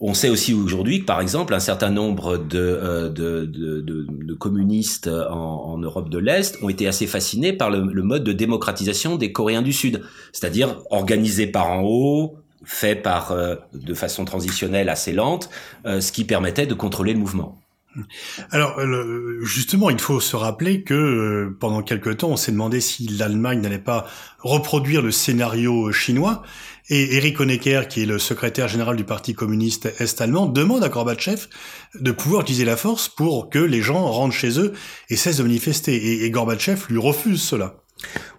On 0.00 0.12
sait 0.12 0.28
aussi 0.28 0.52
aujourd'hui 0.52 1.00
que, 1.00 1.04
par 1.04 1.20
exemple, 1.20 1.54
un 1.54 1.60
certain 1.60 1.90
nombre 1.90 2.36
de, 2.36 2.58
euh, 2.58 4.36
communistes 4.38 5.08
en, 5.08 5.78
Europe 5.78 6.08
de 6.08 6.18
l'Est 6.18 6.58
ont 6.62 6.68
été 6.68 6.88
assez 6.88 7.06
fascinés 7.06 7.52
par 7.52 7.70
le, 7.70 8.02
mode 8.02 8.24
de 8.24 8.32
démocratisation 8.32 9.16
des 9.16 9.30
Coréens 9.32 9.62
du 9.62 9.72
Sud, 9.72 10.02
c'est-à-dire 10.32 10.82
organisé 10.90 11.46
par 11.46 11.70
en 11.70 11.82
haut, 11.84 12.36
fait 12.64 12.96
par 12.96 13.30
euh, 13.30 13.54
de 13.72 13.94
façon 13.94 14.24
transitionnelle 14.24 14.88
assez 14.88 15.12
lente, 15.12 15.48
euh, 15.86 16.00
ce 16.00 16.10
qui 16.10 16.24
permettait 16.24 16.66
de 16.66 16.74
contrôler 16.74 17.12
le 17.12 17.20
mouvement. 17.20 17.58
Alors 18.50 18.80
justement, 19.42 19.88
il 19.88 20.00
faut 20.00 20.18
se 20.18 20.34
rappeler 20.34 20.82
que 20.82 21.54
pendant 21.60 21.80
quelque 21.80 22.10
temps, 22.10 22.30
on 22.30 22.36
s'est 22.36 22.50
demandé 22.50 22.80
si 22.80 23.06
l'Allemagne 23.06 23.60
n'allait 23.60 23.78
pas 23.78 24.06
reproduire 24.40 25.00
le 25.00 25.12
scénario 25.12 25.92
chinois. 25.92 26.42
Et 26.90 27.16
Eric 27.16 27.40
Honecker, 27.40 27.88
qui 27.88 28.02
est 28.02 28.06
le 28.06 28.18
secrétaire 28.18 28.68
général 28.68 28.96
du 28.96 29.04
Parti 29.04 29.34
communiste 29.34 29.86
est-allemand, 29.98 30.44
demande 30.44 30.84
à 30.84 30.90
Gorbatchev 30.90 31.46
de 31.98 32.12
pouvoir 32.12 32.42
utiliser 32.42 32.66
la 32.66 32.76
force 32.76 33.08
pour 33.08 33.48
que 33.48 33.58
les 33.58 33.80
gens 33.80 34.04
rentrent 34.04 34.34
chez 34.34 34.60
eux 34.60 34.74
et 35.08 35.16
cessent 35.16 35.38
de 35.38 35.44
manifester. 35.44 35.94
Et, 35.94 36.24
et 36.24 36.30
Gorbatchev 36.30 36.82
lui 36.90 36.98
refuse 36.98 37.40
cela. 37.40 37.83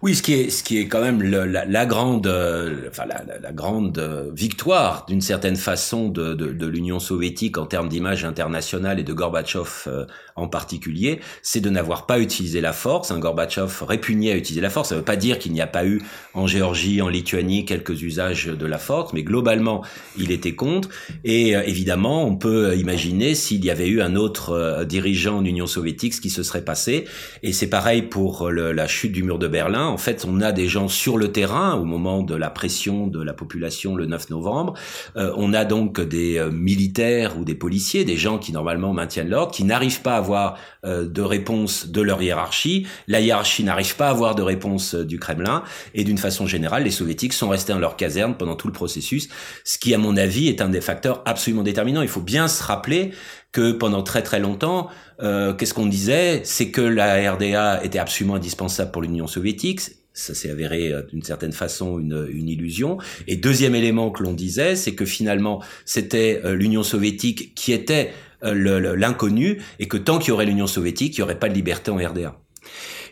Oui, 0.02 0.14
ce 0.14 0.22
qui 0.22 0.34
est, 0.34 0.50
ce 0.50 0.62
qui 0.62 0.78
est 0.78 0.88
quand 0.88 1.00
même 1.00 1.22
la, 1.22 1.64
la, 1.64 1.86
grande, 1.86 2.26
euh, 2.26 2.88
enfin 2.88 3.06
la, 3.06 3.24
la, 3.40 3.52
grande 3.52 3.98
euh, 3.98 4.30
victoire 4.32 5.04
d'une 5.08 5.20
certaine 5.22 5.56
façon 5.56 6.08
de, 6.08 6.34
de, 6.34 6.52
de 6.52 6.66
l'Union 6.66 7.00
soviétique 7.00 7.58
en 7.58 7.66
termes 7.66 7.88
d'image 7.88 8.24
internationale 8.24 9.00
et 9.00 9.02
de 9.02 9.12
Gorbatchev 9.12 9.68
euh, 9.88 10.04
en 10.36 10.48
particulier, 10.48 11.20
c'est 11.42 11.60
de 11.60 11.70
n'avoir 11.70 12.06
pas 12.06 12.20
utilisé 12.20 12.60
la 12.60 12.74
force. 12.74 13.10
Un 13.10 13.18
Gorbatchev 13.18 13.84
répugnait 13.84 14.32
à 14.32 14.36
utiliser 14.36 14.60
la 14.60 14.70
force. 14.70 14.90
Ça 14.90 14.94
ne 14.94 15.00
veut 15.00 15.04
pas 15.04 15.16
dire 15.16 15.38
qu'il 15.38 15.52
n'y 15.52 15.62
a 15.62 15.66
pas 15.66 15.86
eu 15.86 16.02
en 16.34 16.46
Géorgie, 16.46 17.00
en 17.00 17.08
Lituanie 17.08 17.64
quelques 17.64 18.02
usages 18.02 18.46
de 18.46 18.66
la 18.66 18.78
force, 18.78 19.14
mais 19.14 19.22
globalement, 19.22 19.82
il 20.18 20.30
était 20.30 20.54
contre. 20.54 20.90
Et 21.24 21.52
évidemment, 21.52 22.26
on 22.26 22.36
peut 22.36 22.76
imaginer 22.76 23.34
s'il 23.34 23.64
y 23.64 23.70
avait 23.70 23.88
eu 23.88 24.02
un 24.02 24.14
autre 24.14 24.84
dirigeant 24.84 25.40
de 25.40 25.46
l'Union 25.46 25.66
soviétique, 25.66 26.12
ce 26.12 26.20
qui 26.20 26.30
se 26.30 26.42
serait 26.42 26.64
passé. 26.64 27.06
Et 27.42 27.54
c'est 27.54 27.68
pareil 27.68 28.02
pour 28.02 28.50
le, 28.50 28.72
la 28.72 28.86
chute 28.86 29.12
du 29.12 29.22
mur 29.22 29.38
de 29.38 29.48
Berlin. 29.48 29.55
En 29.62 29.98
fait, 29.98 30.24
on 30.28 30.40
a 30.40 30.52
des 30.52 30.68
gens 30.68 30.88
sur 30.88 31.16
le 31.16 31.32
terrain 31.32 31.74
au 31.74 31.84
moment 31.84 32.22
de 32.22 32.34
la 32.34 32.50
pression 32.50 33.06
de 33.06 33.22
la 33.22 33.32
population 33.32 33.96
le 33.96 34.06
9 34.06 34.30
novembre. 34.30 34.74
Euh, 35.16 35.32
on 35.36 35.52
a 35.54 35.64
donc 35.64 36.00
des 36.00 36.38
euh, 36.38 36.50
militaires 36.50 37.38
ou 37.38 37.44
des 37.44 37.54
policiers, 37.54 38.04
des 38.04 38.16
gens 38.16 38.38
qui 38.38 38.52
normalement 38.52 38.92
maintiennent 38.92 39.28
l'ordre, 39.28 39.52
qui 39.52 39.64
n'arrivent 39.64 40.02
pas 40.02 40.14
à 40.14 40.18
avoir 40.18 40.58
euh, 40.84 41.08
de 41.08 41.22
réponse 41.22 41.88
de 41.88 42.00
leur 42.00 42.22
hiérarchie. 42.22 42.86
La 43.08 43.20
hiérarchie 43.20 43.64
n'arrive 43.64 43.96
pas 43.96 44.08
à 44.08 44.10
avoir 44.10 44.34
de 44.34 44.42
réponse 44.42 44.94
du 44.94 45.18
Kremlin. 45.18 45.62
Et 45.94 46.04
d'une 46.04 46.18
façon 46.18 46.46
générale, 46.46 46.84
les 46.84 46.90
soviétiques 46.90 47.32
sont 47.32 47.48
restés 47.48 47.72
dans 47.72 47.78
leur 47.78 47.96
caserne 47.96 48.34
pendant 48.36 48.56
tout 48.56 48.66
le 48.66 48.72
processus, 48.72 49.28
ce 49.64 49.78
qui, 49.78 49.94
à 49.94 49.98
mon 49.98 50.16
avis, 50.16 50.48
est 50.48 50.60
un 50.60 50.68
des 50.68 50.80
facteurs 50.80 51.22
absolument 51.24 51.62
déterminants. 51.62 52.02
Il 52.02 52.08
faut 52.08 52.20
bien 52.20 52.48
se 52.48 52.62
rappeler 52.62 53.12
que 53.56 53.72
pendant 53.72 54.02
très 54.02 54.22
très 54.22 54.38
longtemps, 54.38 54.90
euh, 55.22 55.54
qu'est-ce 55.54 55.72
qu'on 55.72 55.86
disait? 55.86 56.42
C'est 56.44 56.70
que 56.70 56.82
la 56.82 57.32
RDA 57.32 57.82
était 57.82 57.98
absolument 57.98 58.34
indispensable 58.34 58.90
pour 58.90 59.00
l'Union 59.00 59.26
soviétique. 59.26 59.80
Ça 60.12 60.34
s'est 60.34 60.50
avéré 60.50 60.92
euh, 60.92 61.00
d'une 61.10 61.22
certaine 61.22 61.52
façon 61.52 61.98
une, 61.98 62.28
une, 62.30 62.50
illusion. 62.50 62.98
Et 63.26 63.36
deuxième 63.36 63.74
élément 63.74 64.10
que 64.10 64.22
l'on 64.22 64.34
disait, 64.34 64.76
c'est 64.76 64.94
que 64.94 65.06
finalement 65.06 65.62
c'était 65.86 66.42
euh, 66.44 66.54
l'Union 66.54 66.82
soviétique 66.82 67.54
qui 67.54 67.72
était 67.72 68.12
l'inconnu 68.42 69.62
et 69.78 69.88
que 69.88 69.96
tant 69.96 70.18
qu'il 70.18 70.28
y 70.28 70.32
aurait 70.32 70.44
l'Union 70.44 70.66
soviétique, 70.66 71.16
il 71.16 71.20
n'y 71.20 71.24
aurait 71.24 71.38
pas 71.38 71.48
de 71.48 71.54
liberté 71.54 71.90
en 71.90 71.96
RDA. 71.96 72.38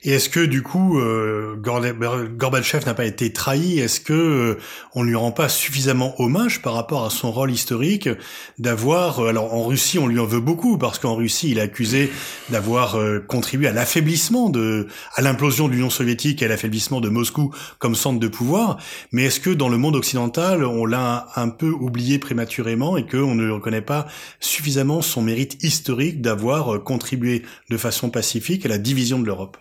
Et 0.06 0.12
est-ce 0.12 0.28
que 0.28 0.40
du 0.40 0.62
coup 0.62 0.98
euh, 0.98 1.56
Gorbatchev 1.56 2.84
n'a 2.84 2.92
pas 2.92 3.06
été 3.06 3.32
trahi? 3.32 3.78
Est-ce 3.78 4.00
que 4.00 4.12
euh, 4.12 4.58
on 4.94 5.02
lui 5.02 5.14
rend 5.14 5.32
pas 5.32 5.48
suffisamment 5.48 6.14
hommage 6.20 6.60
par 6.60 6.74
rapport 6.74 7.06
à 7.06 7.10
son 7.10 7.32
rôle 7.32 7.50
historique 7.50 8.10
d'avoir 8.58 9.20
euh, 9.20 9.28
alors 9.28 9.54
en 9.54 9.64
Russie 9.64 9.98
on 9.98 10.06
lui 10.06 10.18
en 10.18 10.26
veut 10.26 10.40
beaucoup 10.40 10.76
parce 10.76 10.98
qu'en 10.98 11.14
Russie 11.14 11.52
il 11.52 11.58
est 11.58 11.62
accusé 11.62 12.12
d'avoir 12.50 12.96
euh, 12.96 13.18
contribué 13.18 13.66
à 13.66 13.72
l'affaiblissement 13.72 14.50
de 14.50 14.88
à 15.14 15.22
l'implosion 15.22 15.68
de 15.68 15.72
l'Union 15.72 15.88
soviétique 15.88 16.42
et 16.42 16.44
à 16.44 16.48
l'affaiblissement 16.48 17.00
de 17.00 17.08
Moscou 17.08 17.54
comme 17.78 17.94
centre 17.94 18.20
de 18.20 18.28
pouvoir. 18.28 18.76
Mais 19.10 19.24
est-ce 19.24 19.40
que 19.40 19.48
dans 19.48 19.70
le 19.70 19.78
monde 19.78 19.96
occidental 19.96 20.66
on 20.66 20.84
l'a 20.84 21.28
un, 21.34 21.48
peu 21.48 21.70
oublié 21.70 22.18
prématurément 22.18 22.98
et 22.98 23.06
qu'on 23.06 23.34
ne 23.34 23.50
reconnaît 23.50 23.80
pas 23.80 24.06
suffisamment 24.38 25.00
son 25.00 25.22
mérite 25.22 25.62
historique 25.62 26.20
d'avoir 26.20 26.82
contribué 26.82 27.42
de 27.70 27.76
façon 27.78 28.10
pacifique 28.10 28.66
à 28.66 28.68
la 28.68 28.76
division 28.76 29.18
de 29.18 29.24
l'Europe? 29.24 29.56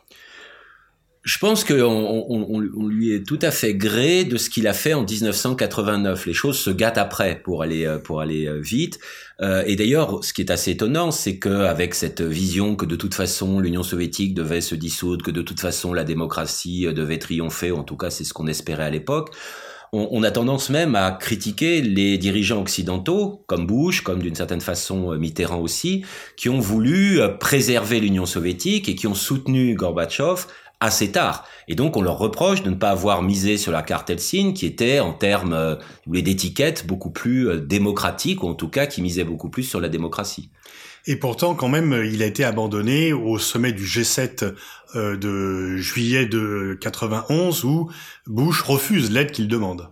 Je 1.23 1.37
pense 1.37 1.63
qu'on 1.63 1.73
on, 1.79 2.69
on, 2.75 2.87
lui 2.87 3.13
est 3.13 3.25
tout 3.25 3.39
à 3.41 3.49
fait 3.49 3.73
gré 3.73 4.25
de 4.25 4.35
ce 4.35 4.49
qu'il 4.49 4.67
a 4.67 4.73
fait 4.73 4.93
en 4.93 5.03
1989. 5.03 6.25
Les 6.25 6.33
choses 6.33 6.59
se 6.59 6.69
gâtent 6.69 6.97
après 6.97 7.39
pour 7.41 7.63
aller 7.63 7.85
euh, 7.85 7.97
pour 7.97 8.19
aller 8.19 8.45
euh, 8.45 8.59
vite. 8.59 8.99
Euh, 9.41 9.63
et 9.65 9.77
d'ailleurs, 9.77 10.21
ce 10.21 10.33
qui 10.33 10.41
est 10.41 10.51
assez 10.51 10.71
étonnant, 10.71 11.11
c'est 11.11 11.37
que 11.37 11.63
avec 11.63 11.95
cette 11.95 12.21
vision 12.21 12.75
que 12.75 12.85
de 12.85 12.97
toute 12.97 13.13
façon 13.13 13.61
l'Union 13.61 13.83
soviétique 13.83 14.33
devait 14.33 14.59
se 14.59 14.75
dissoudre, 14.75 15.23
que 15.23 15.31
de 15.31 15.41
toute 15.41 15.61
façon 15.61 15.93
la 15.93 16.03
démocratie 16.03 16.87
devait 16.93 17.19
triompher, 17.19 17.71
en 17.71 17.83
tout 17.83 17.97
cas 17.97 18.09
c'est 18.09 18.25
ce 18.25 18.33
qu'on 18.33 18.47
espérait 18.47 18.83
à 18.83 18.89
l'époque. 18.89 19.33
On, 19.95 20.23
a 20.23 20.31
tendance 20.31 20.71
même 20.71 20.95
à 20.95 21.11
critiquer 21.11 21.79
les 21.83 22.17
dirigeants 22.17 22.59
occidentaux, 22.59 23.43
comme 23.45 23.67
Bush, 23.67 24.01
comme 24.01 24.23
d'une 24.23 24.33
certaine 24.33 24.59
façon 24.59 25.11
Mitterrand 25.19 25.59
aussi, 25.59 26.03
qui 26.35 26.49
ont 26.49 26.59
voulu 26.59 27.19
préserver 27.39 27.99
l'Union 27.99 28.25
soviétique 28.25 28.89
et 28.89 28.95
qui 28.95 29.05
ont 29.05 29.13
soutenu 29.13 29.75
Gorbatchev 29.75 30.47
assez 30.83 31.11
tard. 31.11 31.45
Et 31.67 31.75
donc 31.75 31.95
on 31.97 32.01
leur 32.01 32.17
reproche 32.17 32.61
de 32.61 32.69
ne 32.69 32.75
pas 32.75 32.89
avoir 32.89 33.21
misé 33.21 33.57
sur 33.57 33.71
la 33.71 33.81
carte 33.81 34.09
Helsinki, 34.09 34.53
qui 34.53 34.65
était 34.65 34.99
en 34.99 35.13
termes 35.13 35.53
euh, 35.53 35.75
d'étiquette 36.07 36.85
beaucoup 36.85 37.09
plus 37.09 37.47
euh, 37.47 37.59
démocratique, 37.59 38.43
ou 38.43 38.47
en 38.47 38.53
tout 38.53 38.69
cas 38.69 38.85
qui 38.85 39.01
misait 39.01 39.23
beaucoup 39.23 39.49
plus 39.49 39.63
sur 39.63 39.79
la 39.79 39.89
démocratie. 39.89 40.51
Et 41.05 41.17
pourtant, 41.17 41.53
quand 41.55 41.67
même, 41.67 42.01
il 42.05 42.23
a 42.23 42.25
été 42.25 42.45
abandonné 42.45 43.11
au 43.11 43.37
sommet 43.37 43.73
du 43.73 43.83
G7 43.83 44.53
euh, 44.95 45.17
de 45.17 45.77
juillet 45.77 46.25
de 46.25 46.77
91, 46.79 47.63
où 47.65 47.89
Bush 48.27 48.61
refuse 48.61 49.11
l'aide 49.11 49.31
qu'il 49.31 49.47
demande. 49.47 49.89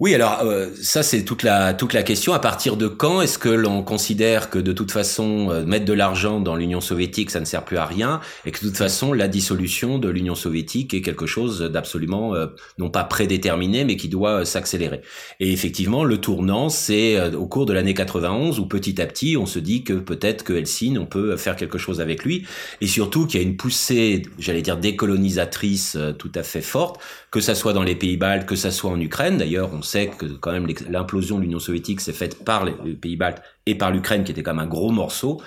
Oui, 0.00 0.12
alors 0.12 0.40
euh, 0.40 0.70
ça 0.82 1.04
c'est 1.04 1.24
toute 1.24 1.44
la 1.44 1.72
toute 1.72 1.92
la 1.92 2.02
question. 2.02 2.32
À 2.32 2.40
partir 2.40 2.76
de 2.76 2.88
quand 2.88 3.20
est-ce 3.20 3.38
que 3.38 3.48
l'on 3.48 3.84
considère 3.84 4.50
que 4.50 4.58
de 4.58 4.72
toute 4.72 4.90
façon 4.90 5.52
euh, 5.52 5.64
mettre 5.64 5.84
de 5.84 5.92
l'argent 5.92 6.40
dans 6.40 6.56
l'Union 6.56 6.80
soviétique 6.80 7.30
ça 7.30 7.38
ne 7.38 7.44
sert 7.44 7.64
plus 7.64 7.76
à 7.76 7.86
rien 7.86 8.20
et 8.44 8.50
que 8.50 8.58
de 8.58 8.66
toute 8.66 8.76
façon 8.76 9.12
la 9.12 9.28
dissolution 9.28 10.00
de 10.00 10.08
l'Union 10.08 10.34
soviétique 10.34 10.94
est 10.94 11.00
quelque 11.00 11.26
chose 11.26 11.60
d'absolument 11.60 12.34
euh, 12.34 12.48
non 12.76 12.90
pas 12.90 13.04
prédéterminé 13.04 13.84
mais 13.84 13.96
qui 13.96 14.08
doit 14.08 14.44
s'accélérer. 14.44 15.00
Et 15.38 15.52
effectivement 15.52 16.02
le 16.02 16.18
tournant 16.18 16.70
c'est 16.70 17.32
au 17.32 17.46
cours 17.46 17.64
de 17.64 17.72
l'année 17.72 17.94
91 17.94 18.58
où 18.58 18.66
petit 18.66 19.00
à 19.00 19.06
petit 19.06 19.36
on 19.36 19.46
se 19.46 19.60
dit 19.60 19.84
que 19.84 19.92
peut-être 19.92 20.42
que 20.42 20.54
Helsinki 20.54 20.98
on 20.98 21.06
peut 21.06 21.36
faire 21.36 21.54
quelque 21.54 21.78
chose 21.78 22.00
avec 22.00 22.24
lui 22.24 22.44
et 22.80 22.88
surtout 22.88 23.28
qu'il 23.28 23.40
y 23.40 23.44
a 23.44 23.46
une 23.46 23.56
poussée 23.56 24.22
j'allais 24.40 24.62
dire 24.62 24.76
décolonisatrice 24.76 25.96
tout 26.18 26.32
à 26.34 26.42
fait 26.42 26.62
forte 26.62 27.00
que 27.30 27.38
ça 27.40 27.54
soit 27.54 27.72
dans 27.72 27.84
les 27.84 27.94
pays 27.94 28.16
baltes 28.16 28.48
que 28.48 28.56
ça 28.56 28.72
soit 28.72 28.90
en 28.90 29.00
Ukraine 29.00 29.38
d'ailleurs 29.38 29.70
on 29.72 29.83
sait 29.84 30.08
que 30.08 30.26
quand 30.26 30.52
même 30.52 30.66
l'implosion 30.88 31.38
de 31.38 31.42
l'Union 31.42 31.60
soviétique 31.60 32.00
s'est 32.00 32.12
faite 32.12 32.44
par 32.44 32.64
les 32.64 32.72
pays 32.94 33.16
baltes 33.16 33.42
et 33.66 33.74
par 33.74 33.90
l'Ukraine 33.90 34.24
qui 34.24 34.32
était 34.32 34.42
quand 34.42 34.54
même 34.54 34.64
un 34.64 34.68
gros 34.68 34.90
morceau. 34.90 35.40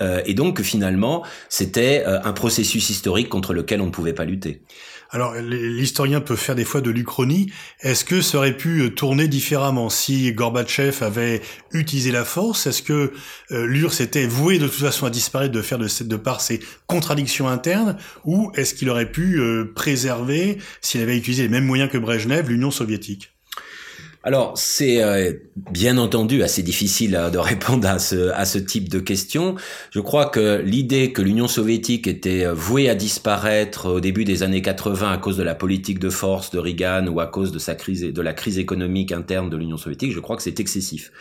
Euh, 0.00 0.22
et 0.26 0.34
donc 0.34 0.60
finalement, 0.62 1.24
c'était 1.48 2.04
euh, 2.06 2.20
un 2.22 2.32
processus 2.32 2.90
historique 2.90 3.28
contre 3.28 3.52
lequel 3.52 3.80
on 3.80 3.86
ne 3.86 3.90
pouvait 3.90 4.12
pas 4.12 4.24
lutter. 4.24 4.62
Alors 5.10 5.34
l'historien 5.34 6.20
peut 6.20 6.36
faire 6.36 6.54
des 6.54 6.64
fois 6.64 6.80
de 6.80 6.90
l'Uchronie. 6.90 7.52
Est-ce 7.80 8.04
que 8.04 8.20
ça 8.20 8.38
aurait 8.38 8.56
pu 8.56 8.80
euh, 8.80 8.90
tourner 8.90 9.28
différemment? 9.28 9.88
Si 9.88 10.32
Gorbatchev 10.32 11.04
avait 11.04 11.40
utilisé 11.72 12.10
la 12.10 12.24
force 12.24 12.66
Est-ce 12.66 12.82
que 12.82 13.12
euh, 13.52 13.66
l'URSS 13.66 14.00
était 14.00 14.26
voué 14.26 14.58
de 14.58 14.66
toute 14.66 14.80
façon 14.80 15.06
à 15.06 15.10
disparaître 15.10 15.52
de 15.52 15.62
faire 15.62 15.78
de, 15.78 15.88
de 16.02 16.16
par 16.16 16.40
ses 16.40 16.60
contradictions 16.86 17.48
internes? 17.48 17.96
Ou 18.24 18.50
est-ce 18.56 18.74
qu'il 18.74 18.90
aurait 18.90 19.10
pu 19.10 19.40
préserver, 19.74 20.58
s'il 20.80 21.00
avait 21.00 21.16
utilisé 21.16 21.44
les 21.44 21.48
mêmes 21.48 21.66
moyens 21.66 21.90
que 21.90 21.98
Brejnev, 21.98 22.48
l'Union 22.48 22.70
soviétique? 22.70 23.33
Alors, 24.26 24.56
c'est 24.56 25.02
euh, 25.02 25.34
bien 25.70 25.98
entendu 25.98 26.42
assez 26.42 26.62
difficile 26.62 27.14
euh, 27.14 27.28
de 27.28 27.36
répondre 27.36 27.86
à 27.86 27.98
ce, 27.98 28.30
à 28.30 28.46
ce 28.46 28.56
type 28.56 28.88
de 28.88 28.98
questions. 28.98 29.54
Je 29.90 30.00
crois 30.00 30.30
que 30.30 30.62
l'idée 30.64 31.12
que 31.12 31.20
l'Union 31.20 31.46
soviétique 31.46 32.06
était 32.06 32.46
euh, 32.46 32.54
vouée 32.54 32.88
à 32.88 32.94
disparaître 32.94 33.90
au 33.90 34.00
début 34.00 34.24
des 34.24 34.42
années 34.42 34.62
80 34.62 35.12
à 35.12 35.18
cause 35.18 35.36
de 35.36 35.42
la 35.42 35.54
politique 35.54 35.98
de 35.98 36.08
force 36.08 36.50
de 36.50 36.58
Reagan 36.58 37.06
ou 37.08 37.20
à 37.20 37.26
cause 37.26 37.52
de 37.52 37.58
sa 37.58 37.74
crise 37.74 38.00
de 38.00 38.22
la 38.22 38.32
crise 38.32 38.58
économique 38.58 39.12
interne 39.12 39.50
de 39.50 39.58
l'Union 39.58 39.76
soviétique, 39.76 40.12
je 40.12 40.20
crois 40.20 40.36
que 40.36 40.42
c'est 40.42 40.58
excessif. 40.58 41.12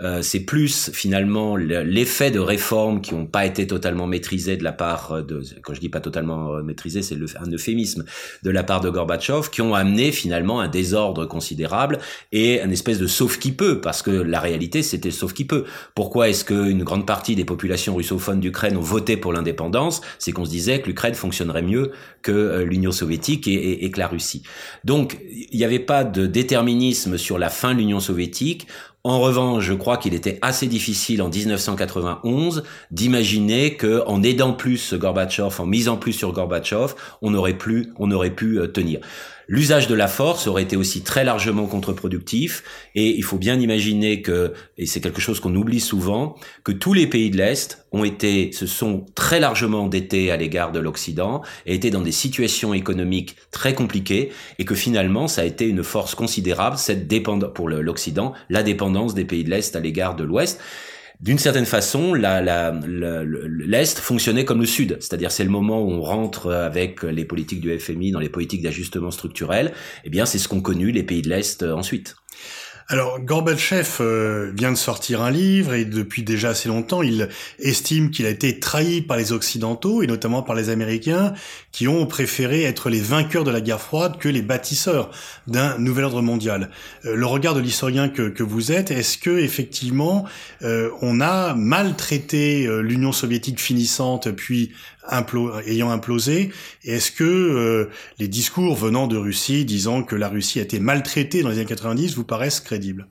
Euh, 0.00 0.22
c'est 0.22 0.40
plus 0.40 0.90
finalement 0.92 1.56
l'effet 1.56 2.30
de 2.30 2.40
réformes 2.40 3.00
qui 3.00 3.14
n'ont 3.14 3.26
pas 3.26 3.46
été 3.46 3.66
totalement 3.66 4.06
maîtrisées 4.06 4.56
de 4.56 4.64
la 4.64 4.72
part 4.72 5.22
de, 5.24 5.42
quand 5.62 5.74
je 5.74 5.80
dis 5.80 5.88
pas 5.88 6.00
totalement 6.00 6.62
maîtrisées, 6.62 7.02
c'est 7.02 7.16
un 7.40 7.50
euphémisme, 7.50 8.04
de 8.42 8.50
la 8.50 8.62
part 8.64 8.80
de 8.80 8.90
Gorbatchev, 8.90 9.50
qui 9.50 9.62
ont 9.62 9.74
amené 9.74 10.12
finalement 10.12 10.60
un 10.60 10.68
désordre 10.68 11.26
considérable 11.26 11.98
et 12.32 12.60
un 12.60 12.70
espèce 12.70 12.98
de 12.98 13.06
sauf 13.06 13.38
qui 13.38 13.52
peut, 13.52 13.80
parce 13.80 14.02
que 14.02 14.10
la 14.10 14.40
réalité 14.40 14.82
c'était 14.82 15.10
sauf 15.10 15.32
qui 15.32 15.44
peut. 15.44 15.64
Pourquoi 15.94 16.28
est-ce 16.28 16.44
qu'une 16.44 16.82
grande 16.82 17.06
partie 17.06 17.36
des 17.36 17.44
populations 17.44 17.94
russophones 17.94 18.40
d'Ukraine 18.40 18.76
ont 18.76 18.82
voté 18.82 19.16
pour 19.16 19.32
l'indépendance? 19.32 20.00
C'est 20.18 20.32
qu'on 20.32 20.44
se 20.44 20.50
disait 20.50 20.80
que 20.80 20.86
l'Ukraine 20.86 21.14
fonctionnerait 21.14 21.62
mieux 21.62 21.92
que 22.22 22.32
euh, 22.32 22.64
l'Union 22.64 22.92
soviétique 22.92 23.46
et, 23.46 23.84
et 23.84 23.90
que 23.90 23.98
la 23.98 24.08
Russie. 24.08 24.42
Donc 24.84 25.18
il 25.30 25.56
n'y 25.56 25.64
avait 25.64 25.78
pas 25.78 26.04
de 26.04 26.26
déterminisme 26.26 27.16
sur 27.18 27.38
la 27.38 27.50
fin 27.50 27.74
de 27.74 27.78
l'Union 27.78 28.00
soviétique. 28.00 28.66
En 29.06 29.20
revanche, 29.20 29.64
je 29.64 29.74
crois 29.74 29.98
qu'il 29.98 30.14
était 30.14 30.38
assez 30.40 30.66
difficile 30.66 31.20
en 31.20 31.28
1991 31.28 32.62
d'imaginer 32.90 33.76
que, 33.76 34.02
en 34.06 34.22
aidant 34.22 34.54
plus 34.54 34.94
Gorbatchev, 34.94 35.60
en 35.60 35.66
misant 35.66 35.98
plus 35.98 36.14
sur 36.14 36.32
Gorbatchev, 36.32 36.94
on 37.20 37.34
aurait 37.34 37.58
plus, 37.58 37.92
on 37.98 38.10
aurait 38.10 38.34
pu 38.34 38.58
euh, 38.58 38.66
tenir. 38.66 39.00
L'usage 39.46 39.88
de 39.88 39.94
la 39.94 40.08
force 40.08 40.46
aurait 40.46 40.62
été 40.62 40.76
aussi 40.76 41.02
très 41.02 41.24
largement 41.24 41.66
contre-productif. 41.66 42.62
Et 42.94 43.16
il 43.16 43.22
faut 43.22 43.36
bien 43.36 43.58
imaginer 43.60 44.22
que, 44.22 44.52
et 44.78 44.86
c'est 44.86 45.00
quelque 45.00 45.20
chose 45.20 45.40
qu'on 45.40 45.54
oublie 45.54 45.80
souvent, 45.80 46.36
que 46.62 46.72
tous 46.72 46.94
les 46.94 47.06
pays 47.06 47.30
de 47.30 47.36
l'Est 47.36 47.84
ont 47.92 48.04
été, 48.04 48.52
se 48.52 48.66
sont 48.66 49.04
très 49.14 49.40
largement 49.40 49.84
endettés 49.84 50.30
à 50.30 50.36
l'égard 50.36 50.72
de 50.72 50.78
l'Occident 50.78 51.42
et 51.66 51.74
étaient 51.74 51.90
dans 51.90 52.00
des 52.00 52.12
situations 52.12 52.74
économiques 52.74 53.36
très 53.50 53.74
compliquées 53.74 54.32
et 54.58 54.64
que 54.64 54.74
finalement 54.74 55.28
ça 55.28 55.42
a 55.42 55.44
été 55.44 55.68
une 55.68 55.84
force 55.84 56.14
considérable, 56.14 56.76
cette 56.78 57.06
dépendance, 57.06 57.50
pour 57.54 57.68
l'Occident, 57.68 58.32
la 58.48 58.62
dépendance 58.62 59.14
des 59.14 59.24
pays 59.24 59.44
de 59.44 59.50
l'Est 59.50 59.76
à 59.76 59.80
l'égard 59.80 60.16
de 60.16 60.24
l'Ouest 60.24 60.60
d'une 61.24 61.38
certaine 61.38 61.64
façon, 61.64 62.12
l'Est 62.12 63.98
fonctionnait 63.98 64.44
comme 64.44 64.60
le 64.60 64.66
Sud, 64.66 64.98
c'est-à-dire 65.00 65.32
c'est 65.32 65.42
le 65.42 65.48
moment 65.48 65.80
où 65.80 65.90
on 65.90 66.02
rentre 66.02 66.52
avec 66.52 67.02
les 67.02 67.24
politiques 67.24 67.62
du 67.62 67.78
FMI 67.78 68.10
dans 68.10 68.20
les 68.20 68.28
politiques 68.28 68.60
d'ajustement 68.60 69.10
structurel. 69.10 69.72
Eh 70.04 70.10
bien, 70.10 70.26
c'est 70.26 70.36
ce 70.36 70.48
qu'ont 70.48 70.60
connu 70.60 70.90
les 70.90 71.02
pays 71.02 71.22
de 71.22 71.30
l'Est 71.30 71.62
euh, 71.62 71.72
ensuite. 71.72 72.16
Alors 72.88 73.18
Gorbatchev 73.18 73.88
euh, 74.00 74.52
vient 74.54 74.70
de 74.70 74.76
sortir 74.76 75.22
un 75.22 75.30
livre 75.30 75.72
et 75.72 75.86
depuis 75.86 76.22
déjà 76.22 76.50
assez 76.50 76.68
longtemps, 76.68 77.00
il 77.00 77.30
estime 77.58 78.10
qu'il 78.10 78.26
a 78.26 78.28
été 78.28 78.60
trahi 78.60 79.00
par 79.00 79.16
les 79.16 79.32
Occidentaux 79.32 80.02
et 80.02 80.06
notamment 80.06 80.42
par 80.42 80.54
les 80.54 80.68
Américains 80.68 81.32
qui 81.72 81.88
ont 81.88 82.04
préféré 82.06 82.64
être 82.64 82.90
les 82.90 83.00
vainqueurs 83.00 83.44
de 83.44 83.50
la 83.50 83.62
guerre 83.62 83.80
froide 83.80 84.18
que 84.18 84.28
les 84.28 84.42
bâtisseurs 84.42 85.10
d'un 85.46 85.78
nouvel 85.78 86.04
ordre 86.04 86.20
mondial. 86.20 86.70
Euh, 87.06 87.16
le 87.16 87.24
regard 87.24 87.54
de 87.54 87.60
l'historien 87.60 88.10
que, 88.10 88.42
vous 88.42 88.70
êtes, 88.70 88.90
est-ce 88.90 89.16
que 89.16 89.38
effectivement 89.38 90.26
euh, 90.60 90.90
on 91.00 91.22
a 91.22 91.54
maltraité 91.54 92.68
l'Union 92.82 93.12
soviétique 93.12 93.60
finissante 93.60 94.30
puis 94.30 94.72
ayant 95.66 95.90
implosé 95.90 96.50
Est-ce 96.84 97.10
que 97.10 97.24
euh, 97.24 97.90
les 98.18 98.28
discours 98.28 98.74
venant 98.74 99.06
de 99.06 99.16
Russie 99.16 99.64
disant 99.64 100.02
que 100.02 100.16
la 100.16 100.28
Russie 100.28 100.60
a 100.60 100.62
été 100.62 100.80
maltraitée 100.80 101.42
dans 101.42 101.48
les 101.48 101.56
années 101.56 101.66
90 101.66 102.14
vous 102.14 102.24
paraissent 102.24 102.60
crédibles? 102.60 103.06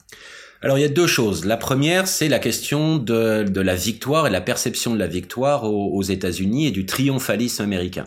Alors 0.61 0.77
il 0.77 0.81
y 0.81 0.85
a 0.85 0.89
deux 0.89 1.07
choses. 1.07 1.43
La 1.43 1.57
première, 1.57 2.07
c'est 2.07 2.29
la 2.29 2.39
question 2.39 2.97
de, 2.97 3.45
la 3.53 3.75
victoire 3.75 4.27
et 4.27 4.29
la 4.29 4.39
perception 4.39 4.93
de 4.93 4.99
la 4.99 5.07
victoire 5.07 5.65
aux, 5.65 5.91
aux 5.93 6.03
États-Unis 6.03 6.67
et 6.67 6.71
du 6.71 6.85
triomphalisme 6.85 7.61
américain. 7.61 8.05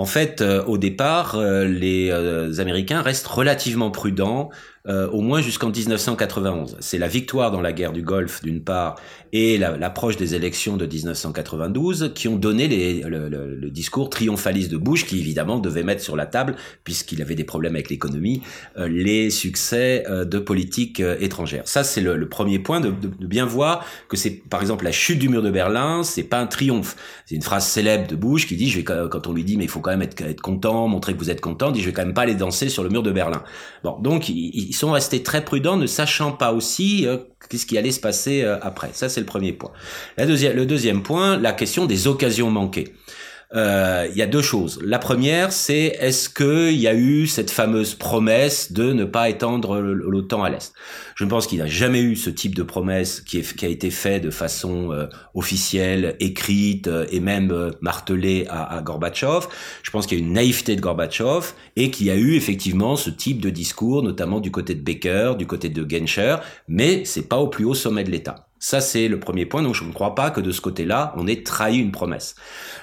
En 0.00 0.06
fait, 0.06 0.40
euh, 0.40 0.64
au 0.64 0.78
départ, 0.78 1.34
euh, 1.34 1.66
les 1.66 2.10
Américains 2.58 3.02
restent 3.02 3.26
relativement 3.26 3.90
prudents 3.90 4.48
euh, 4.88 5.10
au 5.10 5.20
moins 5.20 5.42
jusqu'en 5.42 5.68
1991. 5.68 6.78
C'est 6.80 6.96
la 6.96 7.06
victoire 7.06 7.50
dans 7.50 7.60
la 7.60 7.74
guerre 7.74 7.92
du 7.92 8.00
Golfe 8.00 8.40
d'une 8.40 8.62
part 8.62 8.96
et 9.30 9.58
l'approche 9.58 10.16
des 10.16 10.34
élections 10.34 10.78
de 10.78 10.86
1992 10.86 12.12
qui 12.14 12.28
ont 12.28 12.36
donné 12.36 12.66
le, 12.66 13.70
discours 13.70 14.08
triomphaliste 14.08 14.70
de 14.70 14.78
Bush 14.78 15.04
qui 15.04 15.18
évidemment 15.18 15.58
devait 15.58 15.82
mettre 15.82 16.02
sur 16.02 16.16
la 16.16 16.24
table, 16.24 16.56
puisqu'il 16.82 17.20
avait 17.20 17.34
des 17.34 17.44
problèmes 17.44 17.74
avec 17.74 17.90
l'économie, 17.90 18.40
euh, 18.78 18.88
les 18.88 19.28
succès 19.28 20.04
euh, 20.08 20.24
de 20.24 20.38
politique 20.38 21.00
étrangère. 21.20 21.68
Ça 21.68 21.84
c'est 21.84 22.00
le, 22.00 22.28
premier 22.28 22.58
point 22.58 22.80
de, 22.80 22.90
bien 22.90 23.44
voir 23.44 23.84
que 24.08 24.16
c'est 24.16 24.30
par 24.30 24.62
exemple 24.62 24.86
la 24.86 24.92
chute 24.92 25.18
du 25.18 25.28
mur 25.28 25.42
de 25.42 25.50
Berlin, 25.50 26.02
c'est 26.04 26.24
pas 26.24 26.40
un 26.40 26.46
triomphe. 26.46 26.96
C'est 27.26 27.34
une 27.34 27.42
phrase 27.42 27.66
célèbre 27.66 28.08
de 28.08 28.16
Bush 28.16 28.46
qui 28.46 28.56
dit, 28.56 28.82
quand 28.82 29.26
on 29.26 29.34
lui 29.34 29.44
dit 29.44 29.58
mais 29.58 29.64
il 29.64 29.70
faut 29.70 29.80
quand 29.80 29.89
même 29.90 30.02
être, 30.02 30.40
content, 30.40 30.88
montrer 30.88 31.14
que 31.14 31.18
vous 31.18 31.30
êtes 31.30 31.40
content, 31.40 31.70
dit 31.70 31.80
je 31.80 31.86
vais 31.86 31.92
quand 31.92 32.04
même 32.04 32.14
pas 32.14 32.22
aller 32.22 32.34
danser 32.34 32.68
sur 32.68 32.82
le 32.82 32.88
mur 32.88 33.02
de 33.02 33.10
Berlin. 33.10 33.42
Bon 33.84 33.98
donc 34.00 34.28
il, 34.28 34.50
ils 34.54 34.74
sont 34.74 34.92
restés 34.92 35.22
très 35.22 35.44
prudents, 35.44 35.76
ne 35.76 35.86
sachant 35.86 36.32
pas 36.32 36.52
aussi 36.52 37.06
euh, 37.06 37.18
qu'est-ce 37.48 37.66
qui 37.66 37.78
allait 37.78 37.90
se 37.90 38.00
passer 38.00 38.42
euh, 38.42 38.58
après. 38.62 38.90
Ça, 38.92 39.08
c'est 39.08 39.20
le 39.20 39.26
premier 39.26 39.52
point. 39.52 39.72
Le 40.16 40.64
deuxième 40.64 41.02
point, 41.02 41.36
la 41.36 41.52
question 41.52 41.86
des 41.86 42.06
occasions 42.06 42.50
manquées 42.50 42.94
il 43.52 44.16
y 44.16 44.22
a 44.22 44.26
deux 44.26 44.42
choses. 44.42 44.78
La 44.82 44.98
première, 44.98 45.52
c'est 45.52 45.96
est-ce 46.00 46.28
qu'il 46.28 46.78
y 46.78 46.86
a 46.86 46.94
eu 46.94 47.26
cette 47.26 47.50
fameuse 47.50 47.94
promesse 47.94 48.72
de 48.72 48.92
ne 48.92 49.04
pas 49.04 49.28
étendre 49.28 49.80
l'OTAN 49.80 50.44
à 50.44 50.50
l'Est? 50.50 50.72
Je 51.20 51.24
pense 51.26 51.46
qu'il 51.46 51.58
n'a 51.58 51.66
jamais 51.66 52.00
eu 52.00 52.16
ce 52.16 52.30
type 52.30 52.54
de 52.54 52.62
promesse 52.62 53.20
qui, 53.20 53.44
a 53.62 53.68
été 53.68 53.90
fait 53.90 54.20
de 54.20 54.30
façon 54.30 54.90
euh, 54.92 55.06
officielle, 55.34 56.16
écrite 56.18 56.88
euh, 56.88 57.06
et 57.10 57.20
même 57.20 57.50
euh, 57.50 57.70
martelée 57.82 58.46
à, 58.48 58.76
à 58.76 58.80
Gorbatchev. 58.80 59.46
Je 59.82 59.90
pense 59.90 60.06
qu'il 60.06 60.18
y 60.18 60.22
a 60.22 60.24
une 60.24 60.32
naïveté 60.32 60.76
de 60.76 60.80
Gorbatchev 60.80 61.52
et 61.76 61.90
qu'il 61.90 62.06
y 62.06 62.10
a 62.10 62.16
eu 62.16 62.36
effectivement 62.36 62.96
ce 62.96 63.10
type 63.10 63.40
de 63.40 63.50
discours, 63.50 64.02
notamment 64.02 64.40
du 64.40 64.50
côté 64.50 64.74
de 64.74 64.82
Baker, 64.82 65.34
du 65.36 65.46
côté 65.46 65.68
de 65.68 65.86
Genscher, 65.88 66.36
mais 66.68 67.04
c'est 67.04 67.28
pas 67.28 67.36
au 67.36 67.48
plus 67.48 67.66
haut 67.66 67.74
sommet 67.74 68.04
de 68.04 68.10
l'État. 68.10 68.49
Ça, 68.62 68.82
c'est 68.82 69.08
le 69.08 69.18
premier 69.18 69.46
point. 69.46 69.62
Donc, 69.62 69.74
je 69.74 69.84
ne 69.84 69.92
crois 69.92 70.14
pas 70.14 70.30
que 70.30 70.42
de 70.42 70.52
ce 70.52 70.60
côté-là, 70.60 71.14
on 71.16 71.26
ait 71.26 71.42
trahi 71.42 71.78
une 71.78 71.92
promesse. 71.92 72.34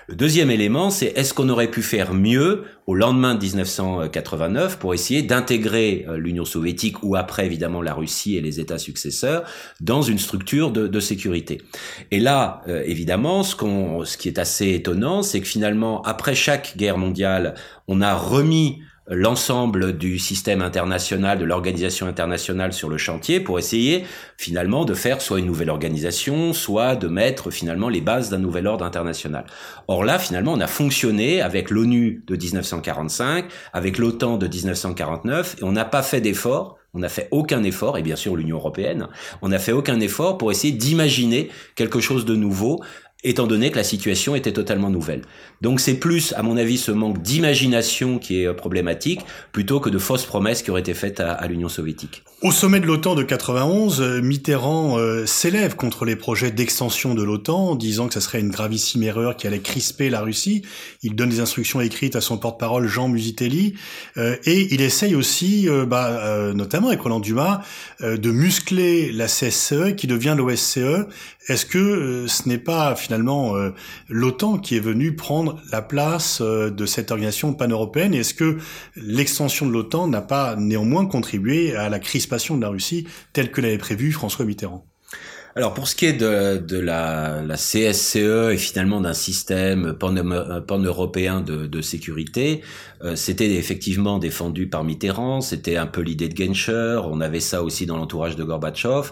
Le 0.08 0.16
deuxième 0.16 0.50
élément, 0.50 0.90
c'est 0.90 1.14
est-ce 1.16 1.36
qu'on 1.36 1.50
aurait 1.50 1.70
pu 1.70 1.84
faire 1.84 2.16
mieux 2.16 2.64
au 2.88 2.96
lendemain 2.96 3.36
de 3.36 3.44
1989 3.44 4.80
pour 4.80 4.96
essayer 4.96 5.22
d'intégrer 5.22 6.08
euh, 6.10 6.18
l'Union 6.18 6.46
soviétique 6.46 7.04
ou 7.04 7.16
après, 7.16 7.46
évidemment, 7.46 7.84
la 7.84 7.94
Russie 7.94 8.38
et 8.38 8.42
les 8.42 8.60
États 8.60 8.80
successeurs 8.80 9.44
dans 9.80 10.02
une 10.02 10.18
structure 10.18 10.72
de, 10.72 11.00
sécurité. 11.00 11.62
Et 12.10 12.20
là, 12.20 12.64
euh, 12.68 12.82
évidemment, 12.88 13.44
ce, 13.44 13.56
ce 13.56 14.18
qui 14.18 14.30
est 14.30 14.40
assez 14.40 14.74
étonnant, 14.74 15.22
c'est 15.22 15.42
que 15.42 15.48
finalement, 15.48 16.02
après 16.02 16.34
chaque 16.34 16.76
guerre 16.76 16.98
mondiale, 16.98 17.54
on 17.88 18.02
a 18.02 18.16
remis 18.16 18.82
l'ensemble 19.10 19.98
du 19.98 20.20
système 20.20 20.62
international, 20.62 21.40
de 21.40 21.46
l'organisation 21.46 22.08
internationale 22.08 22.74
sur 22.74 22.90
le 22.90 22.98
chantier 22.98 23.40
pour 23.40 23.58
essayer 23.58 24.06
finalement 24.38 24.86
de 24.86 24.94
faire 24.94 25.22
soit 25.22 25.40
une 25.40 25.46
nouvelle 25.46 25.70
organisation, 25.70 26.54
soit 26.54 26.96
de 26.96 27.08
mettre 27.08 27.52
finalement 27.52 27.90
les 27.90 28.02
bases 28.02 28.30
d'un 28.30 28.40
nouvel 28.40 28.68
ordre 28.68 28.84
international. 28.84 29.46
Or 29.88 30.04
là, 30.04 30.20
finalement, 30.20 30.54
on 30.54 30.60
a 30.60 30.68
fonctionné 30.68 31.42
avec 31.42 31.70
l'ONU 31.70 32.24
de 32.28 32.36
1945, 32.36 33.46
avec 33.74 33.98
l'OTAN 33.98 34.38
de 34.38 34.48
1949, 34.48 35.58
et 35.60 35.64
on 35.64 35.72
n'a 35.72 35.86
pas 35.86 36.02
fait 36.02 36.22
d'effort 36.22 36.78
on 36.94 37.00
n'a 37.00 37.10
fait 37.10 37.28
aucun 37.30 37.64
effort, 37.64 37.98
et 37.98 38.02
bien 38.02 38.16
sûr 38.16 38.36
l'Union 38.36 38.58
européenne, 38.58 39.08
on 39.44 39.50
n'a 39.50 39.60
fait 39.60 39.72
aucun 39.72 40.00
effort 40.00 40.38
pour 40.40 40.50
essayer 40.50 40.74
d'imaginer 40.74 41.50
quelque 41.76 42.00
chose 42.00 42.26
de 42.26 42.36
nouveau 42.36 42.82
étant 43.24 43.48
donné 43.48 43.72
que 43.72 43.78
la 43.78 43.84
situation 43.84 44.36
était 44.36 44.54
totalement 44.54 44.90
nouvelle. 44.90 45.22
Donc 45.62 45.80
c'est 45.80 45.96
plus, 45.96 46.34
à 46.34 46.44
mon 46.44 46.56
avis, 46.56 46.78
ce 46.78 46.92
manque 46.92 47.22
d'imagination 47.22 48.20
qui 48.20 48.42
est 48.42 48.46
euh, 48.46 48.54
problématique, 48.54 49.22
plutôt 49.52 49.80
que 49.80 49.90
de 49.90 49.98
fausses 49.98 50.26
promesses 50.26 50.62
qui 50.62 50.70
auraient 50.70 50.82
été 50.82 50.94
faites 50.94 51.20
à, 51.20 51.46
l'Union 51.48 51.68
soviétique. 51.68 52.24
Au 52.44 52.52
sommet 52.52 52.80
de 52.80 52.86
l'OTAN 52.86 53.16
de 53.16 53.24
91, 53.24 54.00
euh, 54.00 54.22
Mitterrand 54.22 55.00
euh, 55.00 55.26
s'élève 55.26 55.76
contre 55.76 56.06
les 56.06 56.16
projets 56.16 56.52
d'extension 56.52 57.16
de 57.16 57.24
l'OTAN, 57.24 57.74
disant 57.76 58.08
que 58.08 58.14
ça 58.14 58.22
serait 58.22 58.40
une 58.40 58.52
gravissime 58.52 59.02
erreur 59.02 59.36
qui 59.36 59.48
allait 59.48 59.60
crisper 59.60 60.12
la 60.12 60.22
Russie. 60.22 60.62
Il 61.02 61.16
donne 61.16 61.30
des 61.30 61.40
instructions 61.40 61.82
écrites 61.82 62.16
à 62.16 62.22
son 62.22 62.38
porte-parole 62.38 62.88
Jean 62.88 63.10
Musitelli, 63.10 63.74
et 64.18 64.74
il 64.74 64.82
essaye 64.82 65.16
aussi, 65.16 65.68
bah, 65.88 66.52
notamment 66.54 66.90
avec 66.90 67.02
Roland 67.02 67.20
Dumas, 67.20 67.62
de 68.02 68.32
muscler 68.32 69.12
la 69.12 69.28
CSCE 69.28 69.96
qui 69.96 70.08
devient 70.08 70.36
l'OSCE. 70.38 71.08
Est-ce 71.48 71.66
que 71.66 72.26
ce 72.28 72.48
n'est 72.48 72.58
pas 72.58 72.96
finalement 73.08 73.56
l'OTAN 74.10 74.58
qui 74.58 74.76
est 74.76 74.82
venu 74.82 75.16
prendre 75.16 75.60
la 75.72 75.82
place 75.82 76.42
de 76.42 76.86
cette 76.86 77.12
organisation 77.12 77.54
pan-européenne. 77.54 78.14
Est-ce 78.14 78.34
que 78.34 78.58
l'extension 78.96 79.66
de 79.66 79.72
l'OTAN 79.72 80.08
n'a 80.08 80.22
pas 80.22 80.56
néanmoins 80.56 81.06
contribué 81.06 81.76
à 81.76 81.90
la 81.90 82.00
crise 82.00 82.28
de 82.28 82.62
la 82.62 82.70
Russie 82.70 83.08
telle 83.34 83.52
que 83.52 83.62
l'avait 83.62 83.78
prévu 83.78 84.12
François 84.12 84.46
Mitterrand? 84.46 84.86
Alors 85.56 85.74
pour 85.74 85.88
ce 85.88 85.96
qui 85.96 86.06
est 86.06 86.14
de, 86.14 86.78
la, 86.78 87.42
la, 87.42 87.56
CSCE 87.56 88.52
et 88.52 88.58
finalement 88.58 89.02
d'un 89.02 89.14
système 89.14 89.94
pan-européen 89.94 91.42
de, 91.42 91.82
sécurité, 91.82 92.62
euh, 93.04 93.16
c'était 93.16 93.56
effectivement 93.56 94.20
défendu 94.20 94.68
par 94.68 94.84
Mitterrand, 94.84 95.42
c'était 95.42 95.78
un 95.78 95.88
peu 95.88 96.02
l'idée 96.02 96.30
de 96.30 96.38
Genscher, 96.38 97.02
on 97.06 97.22
avait 97.22 97.40
ça 97.40 97.64
aussi 97.64 97.86
dans 97.86 97.98
l'entourage 97.98 98.36
de 98.36 98.44
Gorbatchev. 98.44 99.12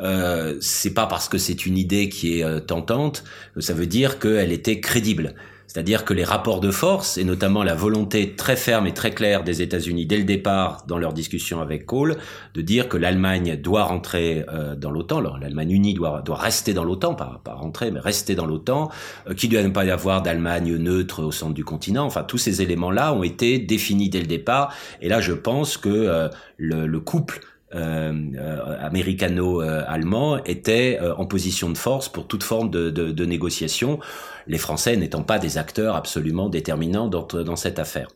Euh, 0.00 0.56
c'est 0.60 0.94
pas 0.94 1.06
parce 1.06 1.28
que 1.28 1.38
c'est 1.38 1.66
une 1.66 1.78
idée 1.78 2.08
qui 2.08 2.40
est 2.40 2.44
euh, 2.44 2.60
tentante 2.60 3.24
ça 3.58 3.72
veut 3.72 3.86
dire 3.86 4.18
qu'elle 4.18 4.52
était 4.52 4.80
crédible. 4.80 5.34
C'est-à-dire 5.66 6.04
que 6.04 6.14
les 6.14 6.24
rapports 6.24 6.60
de 6.60 6.70
force, 6.70 7.18
et 7.18 7.24
notamment 7.24 7.62
la 7.62 7.74
volonté 7.74 8.34
très 8.36 8.56
ferme 8.56 8.86
et 8.86 8.94
très 8.94 9.10
claire 9.10 9.44
des 9.44 9.62
États-Unis 9.62 10.06
dès 10.06 10.18
le 10.18 10.24
départ 10.24 10.84
dans 10.86 10.98
leur 10.98 11.12
discussion 11.12 11.60
avec 11.60 11.86
Kohl, 11.86 12.16
de 12.54 12.60
dire 12.60 12.88
que 12.88 12.96
l'Allemagne 12.96 13.56
doit 13.56 13.84
rentrer 13.84 14.44
euh, 14.52 14.76
dans 14.76 14.90
l'OTAN, 14.90 15.20
l'Allemagne 15.20 15.70
unie 15.70 15.94
doit, 15.94 16.22
doit 16.22 16.36
rester 16.36 16.74
dans 16.74 16.84
l'OTAN, 16.84 17.14
pas, 17.14 17.40
pas 17.44 17.54
rentrer, 17.54 17.90
mais 17.90 18.00
rester 18.00 18.34
dans 18.34 18.46
l'OTAN, 18.46 18.90
euh, 19.28 19.34
qu'il 19.34 19.50
ne 19.50 19.62
doit 19.62 19.72
pas 19.72 19.84
y 19.84 19.90
avoir 19.90 20.22
d'Allemagne 20.22 20.76
neutre 20.76 21.22
au 21.22 21.32
centre 21.32 21.54
du 21.54 21.64
continent, 21.64 22.04
enfin 22.04 22.22
tous 22.22 22.38
ces 22.38 22.62
éléments-là 22.62 23.12
ont 23.14 23.22
été 23.22 23.58
définis 23.58 24.10
dès 24.10 24.20
le 24.20 24.26
départ, 24.26 24.74
et 25.00 25.08
là 25.08 25.20
je 25.20 25.32
pense 25.32 25.76
que 25.76 25.88
euh, 25.88 26.28
le, 26.56 26.86
le 26.86 27.00
couple 27.00 27.40
américano-allemand 27.74 30.42
était 30.44 30.98
euh, 31.00 31.14
en 31.16 31.26
position 31.26 31.70
de 31.70 31.78
force 31.78 32.08
pour 32.08 32.26
toute 32.26 32.42
forme 32.42 32.70
de, 32.70 32.90
de, 32.90 33.10
de 33.10 33.24
négociation, 33.24 33.98
les 34.46 34.58
Français 34.58 34.96
n'étant 34.96 35.22
pas 35.22 35.38
des 35.38 35.58
acteurs 35.58 35.96
absolument 35.96 36.48
déterminants 36.48 37.08
dans, 37.08 37.26
dans 37.26 37.56
cette 37.56 37.78
affaire. 37.78 38.08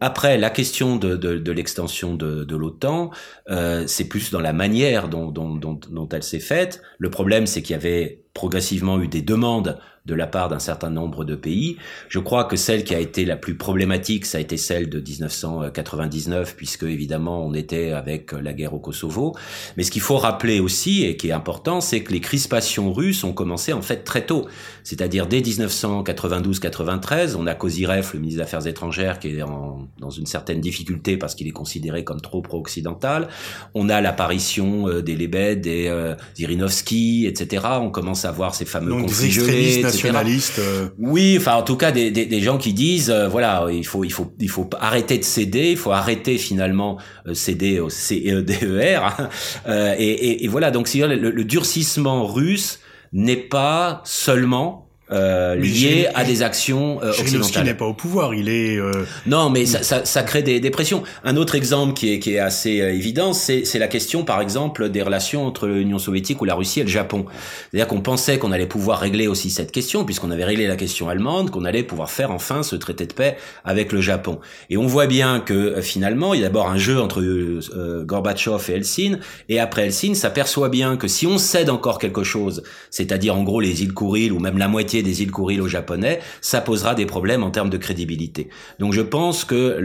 Après, 0.00 0.38
la 0.38 0.50
question 0.50 0.96
de, 0.96 1.16
de, 1.16 1.52
l'extension 1.52 2.14
de, 2.14 2.44
de 2.44 2.56
l'OTAN, 2.56 3.10
euh, 3.50 3.84
c'est 3.86 4.08
plus 4.08 4.30
dans 4.30 4.40
la 4.40 4.52
manière 4.52 5.08
dont, 5.08 5.30
dont, 5.30 5.56
dont, 5.56 5.78
dont 5.90 6.08
elle 6.08 6.22
s'est 6.22 6.38
faite. 6.38 6.82
Le 6.98 7.10
problème, 7.10 7.46
c'est 7.46 7.62
qu'il 7.62 7.74
y 7.74 7.76
avait 7.76 8.22
progressivement 8.32 9.00
eu 9.00 9.08
des 9.08 9.22
demandes 9.22 9.78
de 10.08 10.14
la 10.14 10.26
part 10.26 10.48
d'un 10.48 10.58
certain 10.58 10.90
nombre 10.90 11.24
de 11.24 11.36
pays. 11.36 11.76
Je 12.08 12.18
crois 12.18 12.44
que 12.44 12.56
celle 12.56 12.82
qui 12.82 12.94
a 12.94 12.98
été 12.98 13.24
la 13.24 13.36
plus 13.36 13.56
problématique, 13.56 14.26
ça 14.26 14.38
a 14.38 14.40
été 14.40 14.56
celle 14.56 14.88
de 14.88 15.00
1999, 15.00 16.56
puisque 16.56 16.84
évidemment 16.84 17.46
on 17.46 17.54
était 17.54 17.92
avec 17.92 18.32
la 18.32 18.52
guerre 18.54 18.74
au 18.74 18.80
Kosovo. 18.80 19.36
Mais 19.76 19.82
ce 19.82 19.90
qu'il 19.90 20.00
faut 20.00 20.16
rappeler 20.16 20.58
aussi, 20.60 21.04
et 21.04 21.16
qui 21.16 21.28
est 21.28 21.32
important, 21.32 21.80
c'est 21.80 22.02
que 22.02 22.12
les 22.12 22.20
crispations 22.20 22.92
russes 22.92 23.22
ont 23.22 23.34
commencé 23.34 23.72
en 23.72 23.82
fait 23.82 24.02
très 24.04 24.24
tôt. 24.24 24.46
C'est-à-dire 24.82 25.26
dès 25.26 25.40
1992-93, 25.40 27.36
on 27.36 27.46
a 27.46 27.54
Kozirev, 27.54 28.10
le 28.14 28.20
ministre 28.20 28.38
des 28.38 28.44
Affaires 28.44 28.66
étrangères, 28.66 29.18
qui 29.18 29.36
est 29.36 29.42
en, 29.42 29.88
dans 29.98 30.10
une 30.10 30.26
certaine 30.26 30.60
difficulté 30.60 31.18
parce 31.18 31.34
qu'il 31.34 31.46
est 31.46 31.52
considéré 31.52 32.04
comme 32.04 32.22
trop 32.22 32.40
pro-occidental. 32.40 33.28
On 33.74 33.90
a 33.90 34.00
l'apparition 34.00 34.88
euh, 34.88 35.02
des 35.02 35.16
Lebed, 35.16 35.60
des 35.60 35.88
euh, 35.88 36.14
Zirinovski, 36.36 37.26
etc. 37.26 37.66
On 37.80 37.90
commence 37.90 38.24
à 38.24 38.32
voir 38.32 38.54
ces 38.54 38.64
fameux 38.64 38.92
conflits 38.92 39.30
gelés, 39.30 39.82
nationalistes. 40.02 40.58
Euh. 40.58 40.88
Oui, 40.98 41.36
enfin 41.38 41.54
en 41.54 41.62
tout 41.62 41.76
cas 41.76 41.92
des, 41.92 42.10
des, 42.10 42.26
des 42.26 42.40
gens 42.40 42.58
qui 42.58 42.72
disent 42.72 43.10
euh, 43.10 43.28
voilà 43.28 43.66
il 43.70 43.86
faut 43.86 44.04
il 44.04 44.12
faut 44.12 44.32
il 44.38 44.48
faut 44.48 44.68
arrêter 44.80 45.18
de 45.18 45.24
céder, 45.24 45.70
il 45.70 45.76
faut 45.76 45.92
arrêter 45.92 46.38
finalement 46.38 46.98
céder 47.32 47.80
au 47.80 47.90
CEDER 47.90 49.00
hein. 49.66 49.94
et, 49.98 50.04
et, 50.04 50.44
et, 50.44 50.48
voilà 50.48 50.70
donc 50.70 50.92
le, 50.94 51.16
le 51.16 51.44
durcissement 51.44 52.26
russe 52.26 52.80
n'est 53.12 53.36
pas 53.36 54.02
seulement 54.04 54.87
euh, 55.10 55.54
lié 55.54 56.08
à 56.14 56.24
des 56.24 56.42
actions 56.42 57.02
euh, 57.02 57.10
occidentales. 57.10 57.64
n'est 57.64 57.74
pas 57.74 57.86
au 57.86 57.94
pouvoir, 57.94 58.34
il 58.34 58.48
est. 58.48 58.76
Euh... 58.76 59.04
Non, 59.26 59.50
mais 59.50 59.66
ça, 59.66 59.82
ça, 59.82 60.04
ça, 60.04 60.22
crée 60.22 60.42
des, 60.42 60.60
des, 60.60 60.70
pressions. 60.70 61.02
Un 61.24 61.36
autre 61.36 61.54
exemple 61.54 61.94
qui 61.94 62.12
est, 62.12 62.18
qui 62.18 62.34
est 62.34 62.38
assez 62.38 62.80
euh, 62.80 62.92
évident, 62.92 63.32
c'est 63.32 63.78
la 63.78 63.88
question, 63.88 64.24
par 64.24 64.40
exemple, 64.40 64.90
des 64.90 65.02
relations 65.02 65.46
entre 65.46 65.66
l'Union 65.66 65.98
soviétique 65.98 66.40
ou 66.42 66.44
la 66.44 66.54
Russie 66.54 66.80
et 66.80 66.84
le 66.84 66.88
Japon. 66.88 67.24
C'est-à-dire 67.70 67.88
qu'on 67.88 68.00
pensait 68.00 68.38
qu'on 68.38 68.52
allait 68.52 68.66
pouvoir 68.66 69.00
régler 69.00 69.28
aussi 69.28 69.50
cette 69.50 69.72
question, 69.72 70.04
puisqu'on 70.04 70.30
avait 70.30 70.44
réglé 70.44 70.66
la 70.66 70.76
question 70.76 71.08
allemande, 71.08 71.50
qu'on 71.50 71.64
allait 71.64 71.82
pouvoir 71.82 72.10
faire 72.10 72.30
enfin 72.30 72.62
ce 72.62 72.76
traité 72.76 73.06
de 73.06 73.12
paix 73.12 73.36
avec 73.64 73.92
le 73.92 74.00
Japon. 74.00 74.40
Et 74.70 74.76
on 74.76 74.86
voit 74.86 75.06
bien 75.06 75.40
que 75.40 75.54
euh, 75.54 75.82
finalement, 75.82 76.34
il 76.34 76.40
y 76.40 76.44
a 76.44 76.48
d'abord 76.48 76.68
un 76.68 76.78
jeu 76.78 77.00
entre 77.00 77.20
euh, 77.20 78.04
Gorbatchev 78.04 78.70
et 78.70 78.72
Helsinki, 78.72 79.16
et 79.48 79.58
après 79.60 79.86
Helsinki, 79.86 80.16
s'aperçoit 80.16 80.68
bien 80.68 80.96
que 80.96 81.08
si 81.08 81.26
on 81.26 81.38
cède 81.38 81.70
encore 81.70 81.98
quelque 81.98 82.24
chose, 82.24 82.62
c'est-à-dire 82.90 83.36
en 83.36 83.42
gros 83.42 83.60
les 83.60 83.82
îles 83.82 83.92
Kouril 83.92 84.32
ou 84.32 84.38
même 84.38 84.58
la 84.58 84.68
moitié 84.68 84.97
des 85.02 85.22
îles 85.22 85.30
Kouril 85.30 85.60
aux 85.60 85.68
Japonais, 85.68 86.20
ça 86.40 86.60
posera 86.60 86.94
des 86.94 87.06
problèmes 87.06 87.42
en 87.42 87.50
termes 87.50 87.70
de 87.70 87.76
crédibilité. 87.76 88.48
Donc 88.78 88.92
je 88.92 89.00
pense 89.00 89.44
que 89.44 89.78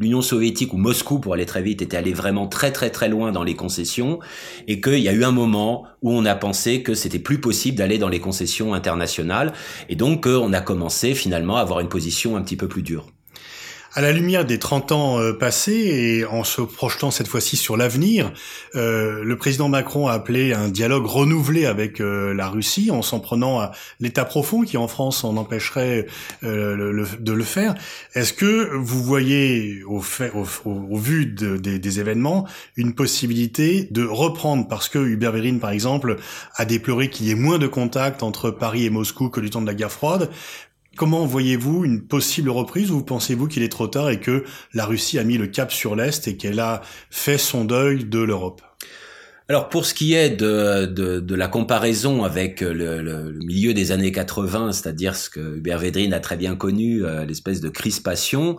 l'Union 0.00 0.22
soviétique 0.22 0.72
ou 0.72 0.76
Moscou, 0.76 1.18
pour 1.18 1.34
aller 1.34 1.46
très 1.46 1.62
vite, 1.62 1.82
était 1.82 1.96
allé 1.96 2.12
vraiment 2.12 2.46
très 2.46 2.72
très 2.72 2.90
très 2.90 3.08
loin 3.08 3.32
dans 3.32 3.44
les 3.44 3.54
concessions 3.54 4.18
et 4.66 4.80
qu'il 4.80 4.98
y 4.98 5.08
a 5.08 5.12
eu 5.12 5.24
un 5.24 5.32
moment 5.32 5.84
où 6.02 6.12
on 6.12 6.24
a 6.24 6.34
pensé 6.34 6.82
que 6.82 6.94
c'était 6.94 7.18
plus 7.18 7.40
possible 7.40 7.78
d'aller 7.78 7.98
dans 7.98 8.08
les 8.08 8.20
concessions 8.20 8.74
internationales 8.74 9.52
et 9.88 9.96
donc 9.96 10.26
on 10.26 10.52
a 10.52 10.60
commencé 10.60 11.14
finalement 11.14 11.56
à 11.56 11.60
avoir 11.60 11.80
une 11.80 11.88
position 11.88 12.36
un 12.36 12.42
petit 12.42 12.56
peu 12.56 12.68
plus 12.68 12.82
dure. 12.82 13.06
À 13.96 14.02
la 14.02 14.12
lumière 14.12 14.44
des 14.44 14.58
30 14.58 14.92
ans 14.92 15.18
euh, 15.18 15.32
passés 15.32 15.72
et 15.72 16.26
en 16.26 16.44
se 16.44 16.60
projetant 16.60 17.10
cette 17.10 17.28
fois-ci 17.28 17.56
sur 17.56 17.78
l'avenir, 17.78 18.30
euh, 18.74 19.24
le 19.24 19.36
président 19.38 19.70
Macron 19.70 20.06
a 20.06 20.12
appelé 20.12 20.52
un 20.52 20.68
dialogue 20.68 21.06
renouvelé 21.06 21.64
avec 21.64 22.02
euh, 22.02 22.34
la 22.34 22.46
Russie 22.46 22.90
en 22.90 23.00
s'en 23.00 23.20
prenant 23.20 23.58
à 23.58 23.72
l'État 23.98 24.26
profond 24.26 24.64
qui 24.64 24.76
en 24.76 24.86
France 24.86 25.24
en 25.24 25.38
empêcherait 25.38 26.04
de 26.42 27.32
le 27.32 27.44
faire. 27.44 27.74
Est-ce 28.14 28.34
que 28.34 28.74
vous 28.74 29.02
voyez 29.02 29.82
au, 29.84 30.02
vu 30.98 31.24
des 31.24 32.00
événements 32.00 32.46
une 32.76 32.94
possibilité 32.94 33.88
de 33.90 34.04
reprendre? 34.04 34.68
Parce 34.68 34.90
que 34.90 34.98
Hubert 34.98 35.32
Vérin 35.32 35.56
par 35.56 35.70
exemple 35.70 36.16
a 36.54 36.66
déploré 36.66 37.08
qu'il 37.08 37.28
y 37.28 37.30
ait 37.30 37.34
moins 37.34 37.56
de 37.56 37.66
contacts 37.66 38.22
entre 38.22 38.50
Paris 38.50 38.84
et 38.84 38.90
Moscou 38.90 39.30
que 39.30 39.40
du 39.40 39.48
temps 39.48 39.62
de 39.62 39.66
la 39.66 39.74
guerre 39.74 39.92
froide 39.92 40.30
Comment 40.96 41.26
voyez-vous 41.26 41.84
une 41.84 42.00
possible 42.00 42.48
reprise 42.48 42.90
ou 42.90 43.02
pensez-vous 43.02 43.48
qu'il 43.48 43.62
est 43.62 43.68
trop 43.68 43.86
tard 43.86 44.08
et 44.08 44.18
que 44.18 44.44
la 44.72 44.86
Russie 44.86 45.18
a 45.18 45.24
mis 45.24 45.36
le 45.36 45.46
cap 45.46 45.70
sur 45.70 45.94
l'Est 45.94 46.26
et 46.26 46.38
qu'elle 46.38 46.58
a 46.58 46.80
fait 47.10 47.36
son 47.36 47.66
deuil 47.66 48.06
de 48.06 48.18
l'Europe? 48.18 48.62
Alors 49.48 49.68
pour 49.68 49.84
ce 49.84 49.92
qui 49.92 50.14
est 50.14 50.30
de, 50.30 50.86
de, 50.86 51.20
de 51.20 51.34
la 51.34 51.48
comparaison 51.48 52.24
avec 52.24 52.62
le, 52.62 53.02
le, 53.02 53.30
milieu 53.32 53.74
des 53.74 53.92
années 53.92 54.10
80, 54.10 54.72
c'est-à-dire 54.72 55.14
ce 55.14 55.28
que 55.28 55.58
Hubert 55.58 55.78
Védrine 55.78 56.14
a 56.14 56.18
très 56.18 56.36
bien 56.36 56.56
connu, 56.56 57.04
euh, 57.04 57.26
l'espèce 57.26 57.60
de 57.60 57.68
crispation, 57.68 58.56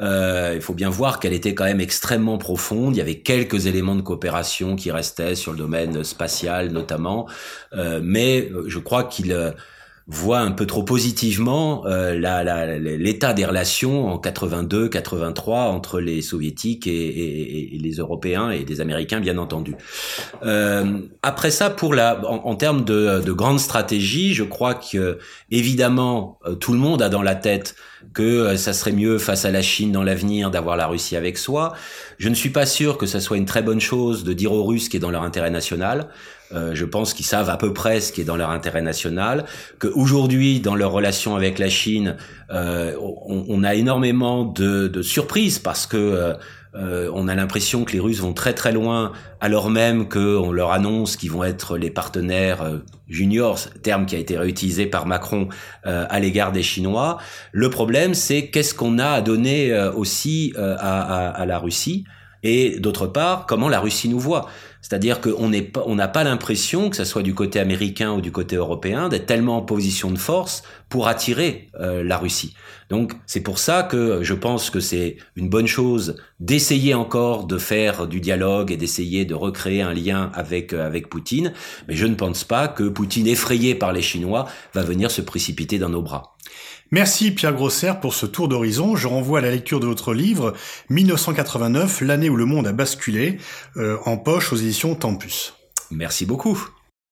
euh, 0.00 0.52
il 0.54 0.62
faut 0.62 0.72
bien 0.72 0.88
voir 0.88 1.18
qu'elle 1.18 1.34
était 1.34 1.54
quand 1.54 1.64
même 1.64 1.80
extrêmement 1.80 2.38
profonde. 2.38 2.94
Il 2.94 2.98
y 2.98 3.02
avait 3.02 3.18
quelques 3.18 3.66
éléments 3.66 3.96
de 3.96 4.00
coopération 4.00 4.76
qui 4.76 4.90
restaient 4.92 5.34
sur 5.34 5.52
le 5.52 5.58
domaine 5.58 6.04
spatial 6.04 6.70
notamment, 6.70 7.28
euh, 7.74 8.00
mais 8.02 8.50
je 8.66 8.78
crois 8.78 9.04
qu'il 9.04 9.34
voit 10.10 10.40
un 10.40 10.50
peu 10.50 10.66
trop 10.66 10.82
positivement 10.82 11.86
euh, 11.86 12.14
l'état 12.80 13.32
des 13.32 13.44
relations 13.44 14.08
en 14.08 14.18
82-83 14.18 15.50
entre 15.68 16.00
les 16.00 16.20
soviétiques 16.20 16.88
et, 16.88 17.78
les 17.80 17.92
Européens 17.92 18.50
et 18.50 18.64
les 18.64 18.80
Américains 18.80 19.20
bien 19.20 19.38
entendu. 19.38 19.76
Euh, 20.42 20.98
après 21.22 21.52
ça, 21.52 21.70
pour 21.70 21.94
la, 21.94 22.20
en, 22.26 22.56
termes 22.56 22.84
de, 22.84 23.22
de 23.24 23.32
grande 23.32 23.60
stratégie, 23.60 24.34
je 24.34 24.42
crois 24.42 24.74
que 24.74 25.18
évidemment 25.52 26.38
euh, 26.44 26.54
tout 26.54 26.72
le 26.72 26.78
monde 26.78 27.02
a 27.02 27.08
dans 27.08 27.22
la 27.22 27.36
tête 27.36 27.76
que 28.12 28.22
euh, 28.22 28.56
ça 28.56 28.72
serait 28.72 28.92
mieux 28.92 29.18
face 29.18 29.44
à 29.44 29.50
la 29.50 29.62
Chine 29.62 29.92
dans 29.92 30.02
l'avenir 30.02 30.50
d'avoir 30.50 30.76
la 30.76 30.86
Russie 30.86 31.16
avec 31.16 31.38
soi. 31.38 31.74
Je 32.18 32.28
ne 32.28 32.34
suis 32.34 32.50
pas 32.50 32.66
sûr 32.66 32.98
que 32.98 33.06
ça 33.06 33.20
soit 33.20 33.36
une 33.36 33.46
très 33.46 33.62
bonne 33.62 33.80
chose 33.80 34.24
de 34.24 34.32
dire 34.32 34.52
aux 34.52 34.64
Russes 34.64 34.88
qui 34.88 34.96
est 34.96 35.00
dans 35.00 35.10
leur 35.10 35.22
intérêt 35.22 35.50
national. 35.50 36.08
Euh, 36.52 36.74
je 36.74 36.84
pense 36.84 37.14
qu'ils 37.14 37.26
savent 37.26 37.50
à 37.50 37.56
peu 37.56 37.72
près 37.72 38.00
ce 38.00 38.12
qui 38.12 38.20
est 38.20 38.24
dans 38.24 38.36
leur 38.36 38.50
intérêt 38.50 38.82
national. 38.82 39.44
Qu'aujourd'hui, 39.78 40.60
dans 40.60 40.74
leur 40.74 40.92
relation 40.92 41.36
avec 41.36 41.58
la 41.58 41.68
Chine, 41.68 42.16
euh, 42.50 42.94
on, 43.00 43.44
on, 43.48 43.64
a 43.64 43.74
énormément 43.74 44.44
de, 44.44 44.88
de 44.88 45.02
surprises 45.02 45.58
parce 45.58 45.86
que 45.86 45.96
euh, 45.96 46.34
euh, 46.74 47.10
on 47.14 47.26
a 47.26 47.34
l'impression 47.34 47.84
que 47.84 47.92
les 47.92 48.00
Russes 48.00 48.20
vont 48.20 48.32
très 48.32 48.54
très 48.54 48.72
loin, 48.72 49.12
alors 49.40 49.70
même 49.70 50.08
qu'on 50.08 50.52
leur 50.52 50.70
annonce 50.70 51.16
qu'ils 51.16 51.32
vont 51.32 51.42
être 51.42 51.76
les 51.76 51.90
partenaires 51.90 52.62
euh, 52.62 52.78
juniors, 53.08 53.58
terme 53.82 54.06
qui 54.06 54.14
a 54.14 54.18
été 54.18 54.38
réutilisé 54.38 54.86
par 54.86 55.06
Macron 55.06 55.48
euh, 55.86 56.06
à 56.08 56.20
l'égard 56.20 56.52
des 56.52 56.62
Chinois. 56.62 57.18
Le 57.50 57.70
problème, 57.70 58.14
c'est 58.14 58.48
qu'est-ce 58.50 58.74
qu'on 58.74 58.98
a 58.98 59.08
à 59.08 59.20
donner 59.20 59.74
aussi 59.96 60.52
à, 60.56 61.28
à, 61.28 61.46
la 61.46 61.58
Russie? 61.58 62.04
Et 62.42 62.78
d'autre 62.78 63.06
part, 63.06 63.46
comment 63.46 63.68
la 63.68 63.80
Russie 63.80 64.08
nous 64.08 64.20
voit. 64.20 64.48
C'est-à-dire 64.82 65.20
qu'on 65.20 65.50
n'est 65.50 65.62
pas, 65.62 65.82
on 65.86 65.94
n'a 65.94 66.08
pas 66.08 66.24
l'impression 66.24 66.88
que 66.88 66.96
ce 66.96 67.04
soit 67.04 67.22
du 67.22 67.34
côté 67.34 67.60
américain 67.60 68.12
ou 68.12 68.20
du 68.20 68.32
côté 68.32 68.56
européen 68.56 69.10
d'être 69.10 69.26
tellement 69.26 69.58
en 69.58 69.62
position 69.62 70.10
de 70.10 70.18
force 70.18 70.62
pour 70.88 71.06
attirer 71.06 71.68
euh, 71.78 72.02
la 72.02 72.16
Russie. 72.16 72.54
Donc 72.88 73.12
c'est 73.26 73.42
pour 73.42 73.58
ça 73.58 73.82
que 73.82 74.22
je 74.22 74.34
pense 74.34 74.70
que 74.70 74.80
c'est 74.80 75.18
une 75.36 75.50
bonne 75.50 75.66
chose 75.66 76.16
d'essayer 76.40 76.94
encore 76.94 77.46
de 77.46 77.58
faire 77.58 78.06
du 78.06 78.20
dialogue 78.20 78.72
et 78.72 78.78
d'essayer 78.78 79.26
de 79.26 79.34
recréer 79.34 79.82
un 79.82 79.92
lien 79.92 80.30
avec 80.34 80.72
euh, 80.72 80.86
avec 80.86 81.10
Poutine, 81.10 81.52
mais 81.86 81.94
je 81.94 82.06
ne 82.06 82.14
pense 82.14 82.44
pas 82.44 82.66
que 82.66 82.84
Poutine 82.84 83.26
effrayé 83.26 83.74
par 83.74 83.92
les 83.92 84.02
Chinois 84.02 84.48
va 84.72 84.82
venir 84.82 85.10
se 85.10 85.20
précipiter 85.20 85.78
dans 85.78 85.90
nos 85.90 86.02
bras. 86.02 86.36
Merci 86.92 87.30
Pierre 87.30 87.54
Grosser 87.54 87.92
pour 88.00 88.14
ce 88.14 88.26
tour 88.26 88.48
d'horizon. 88.48 88.96
Je 88.96 89.06
renvoie 89.06 89.38
à 89.38 89.42
la 89.42 89.50
lecture 89.50 89.78
de 89.78 89.86
votre 89.86 90.12
livre 90.12 90.54
1989, 90.88 92.00
l'année 92.00 92.28
où 92.28 92.36
le 92.36 92.46
monde 92.46 92.66
a 92.66 92.72
basculé, 92.72 93.38
euh, 93.76 93.96
en 94.06 94.16
poche 94.16 94.52
aux 94.52 94.56
éditions 94.56 94.96
Tempus. 94.96 95.54
Merci 95.92 96.26
beaucoup. 96.26 96.68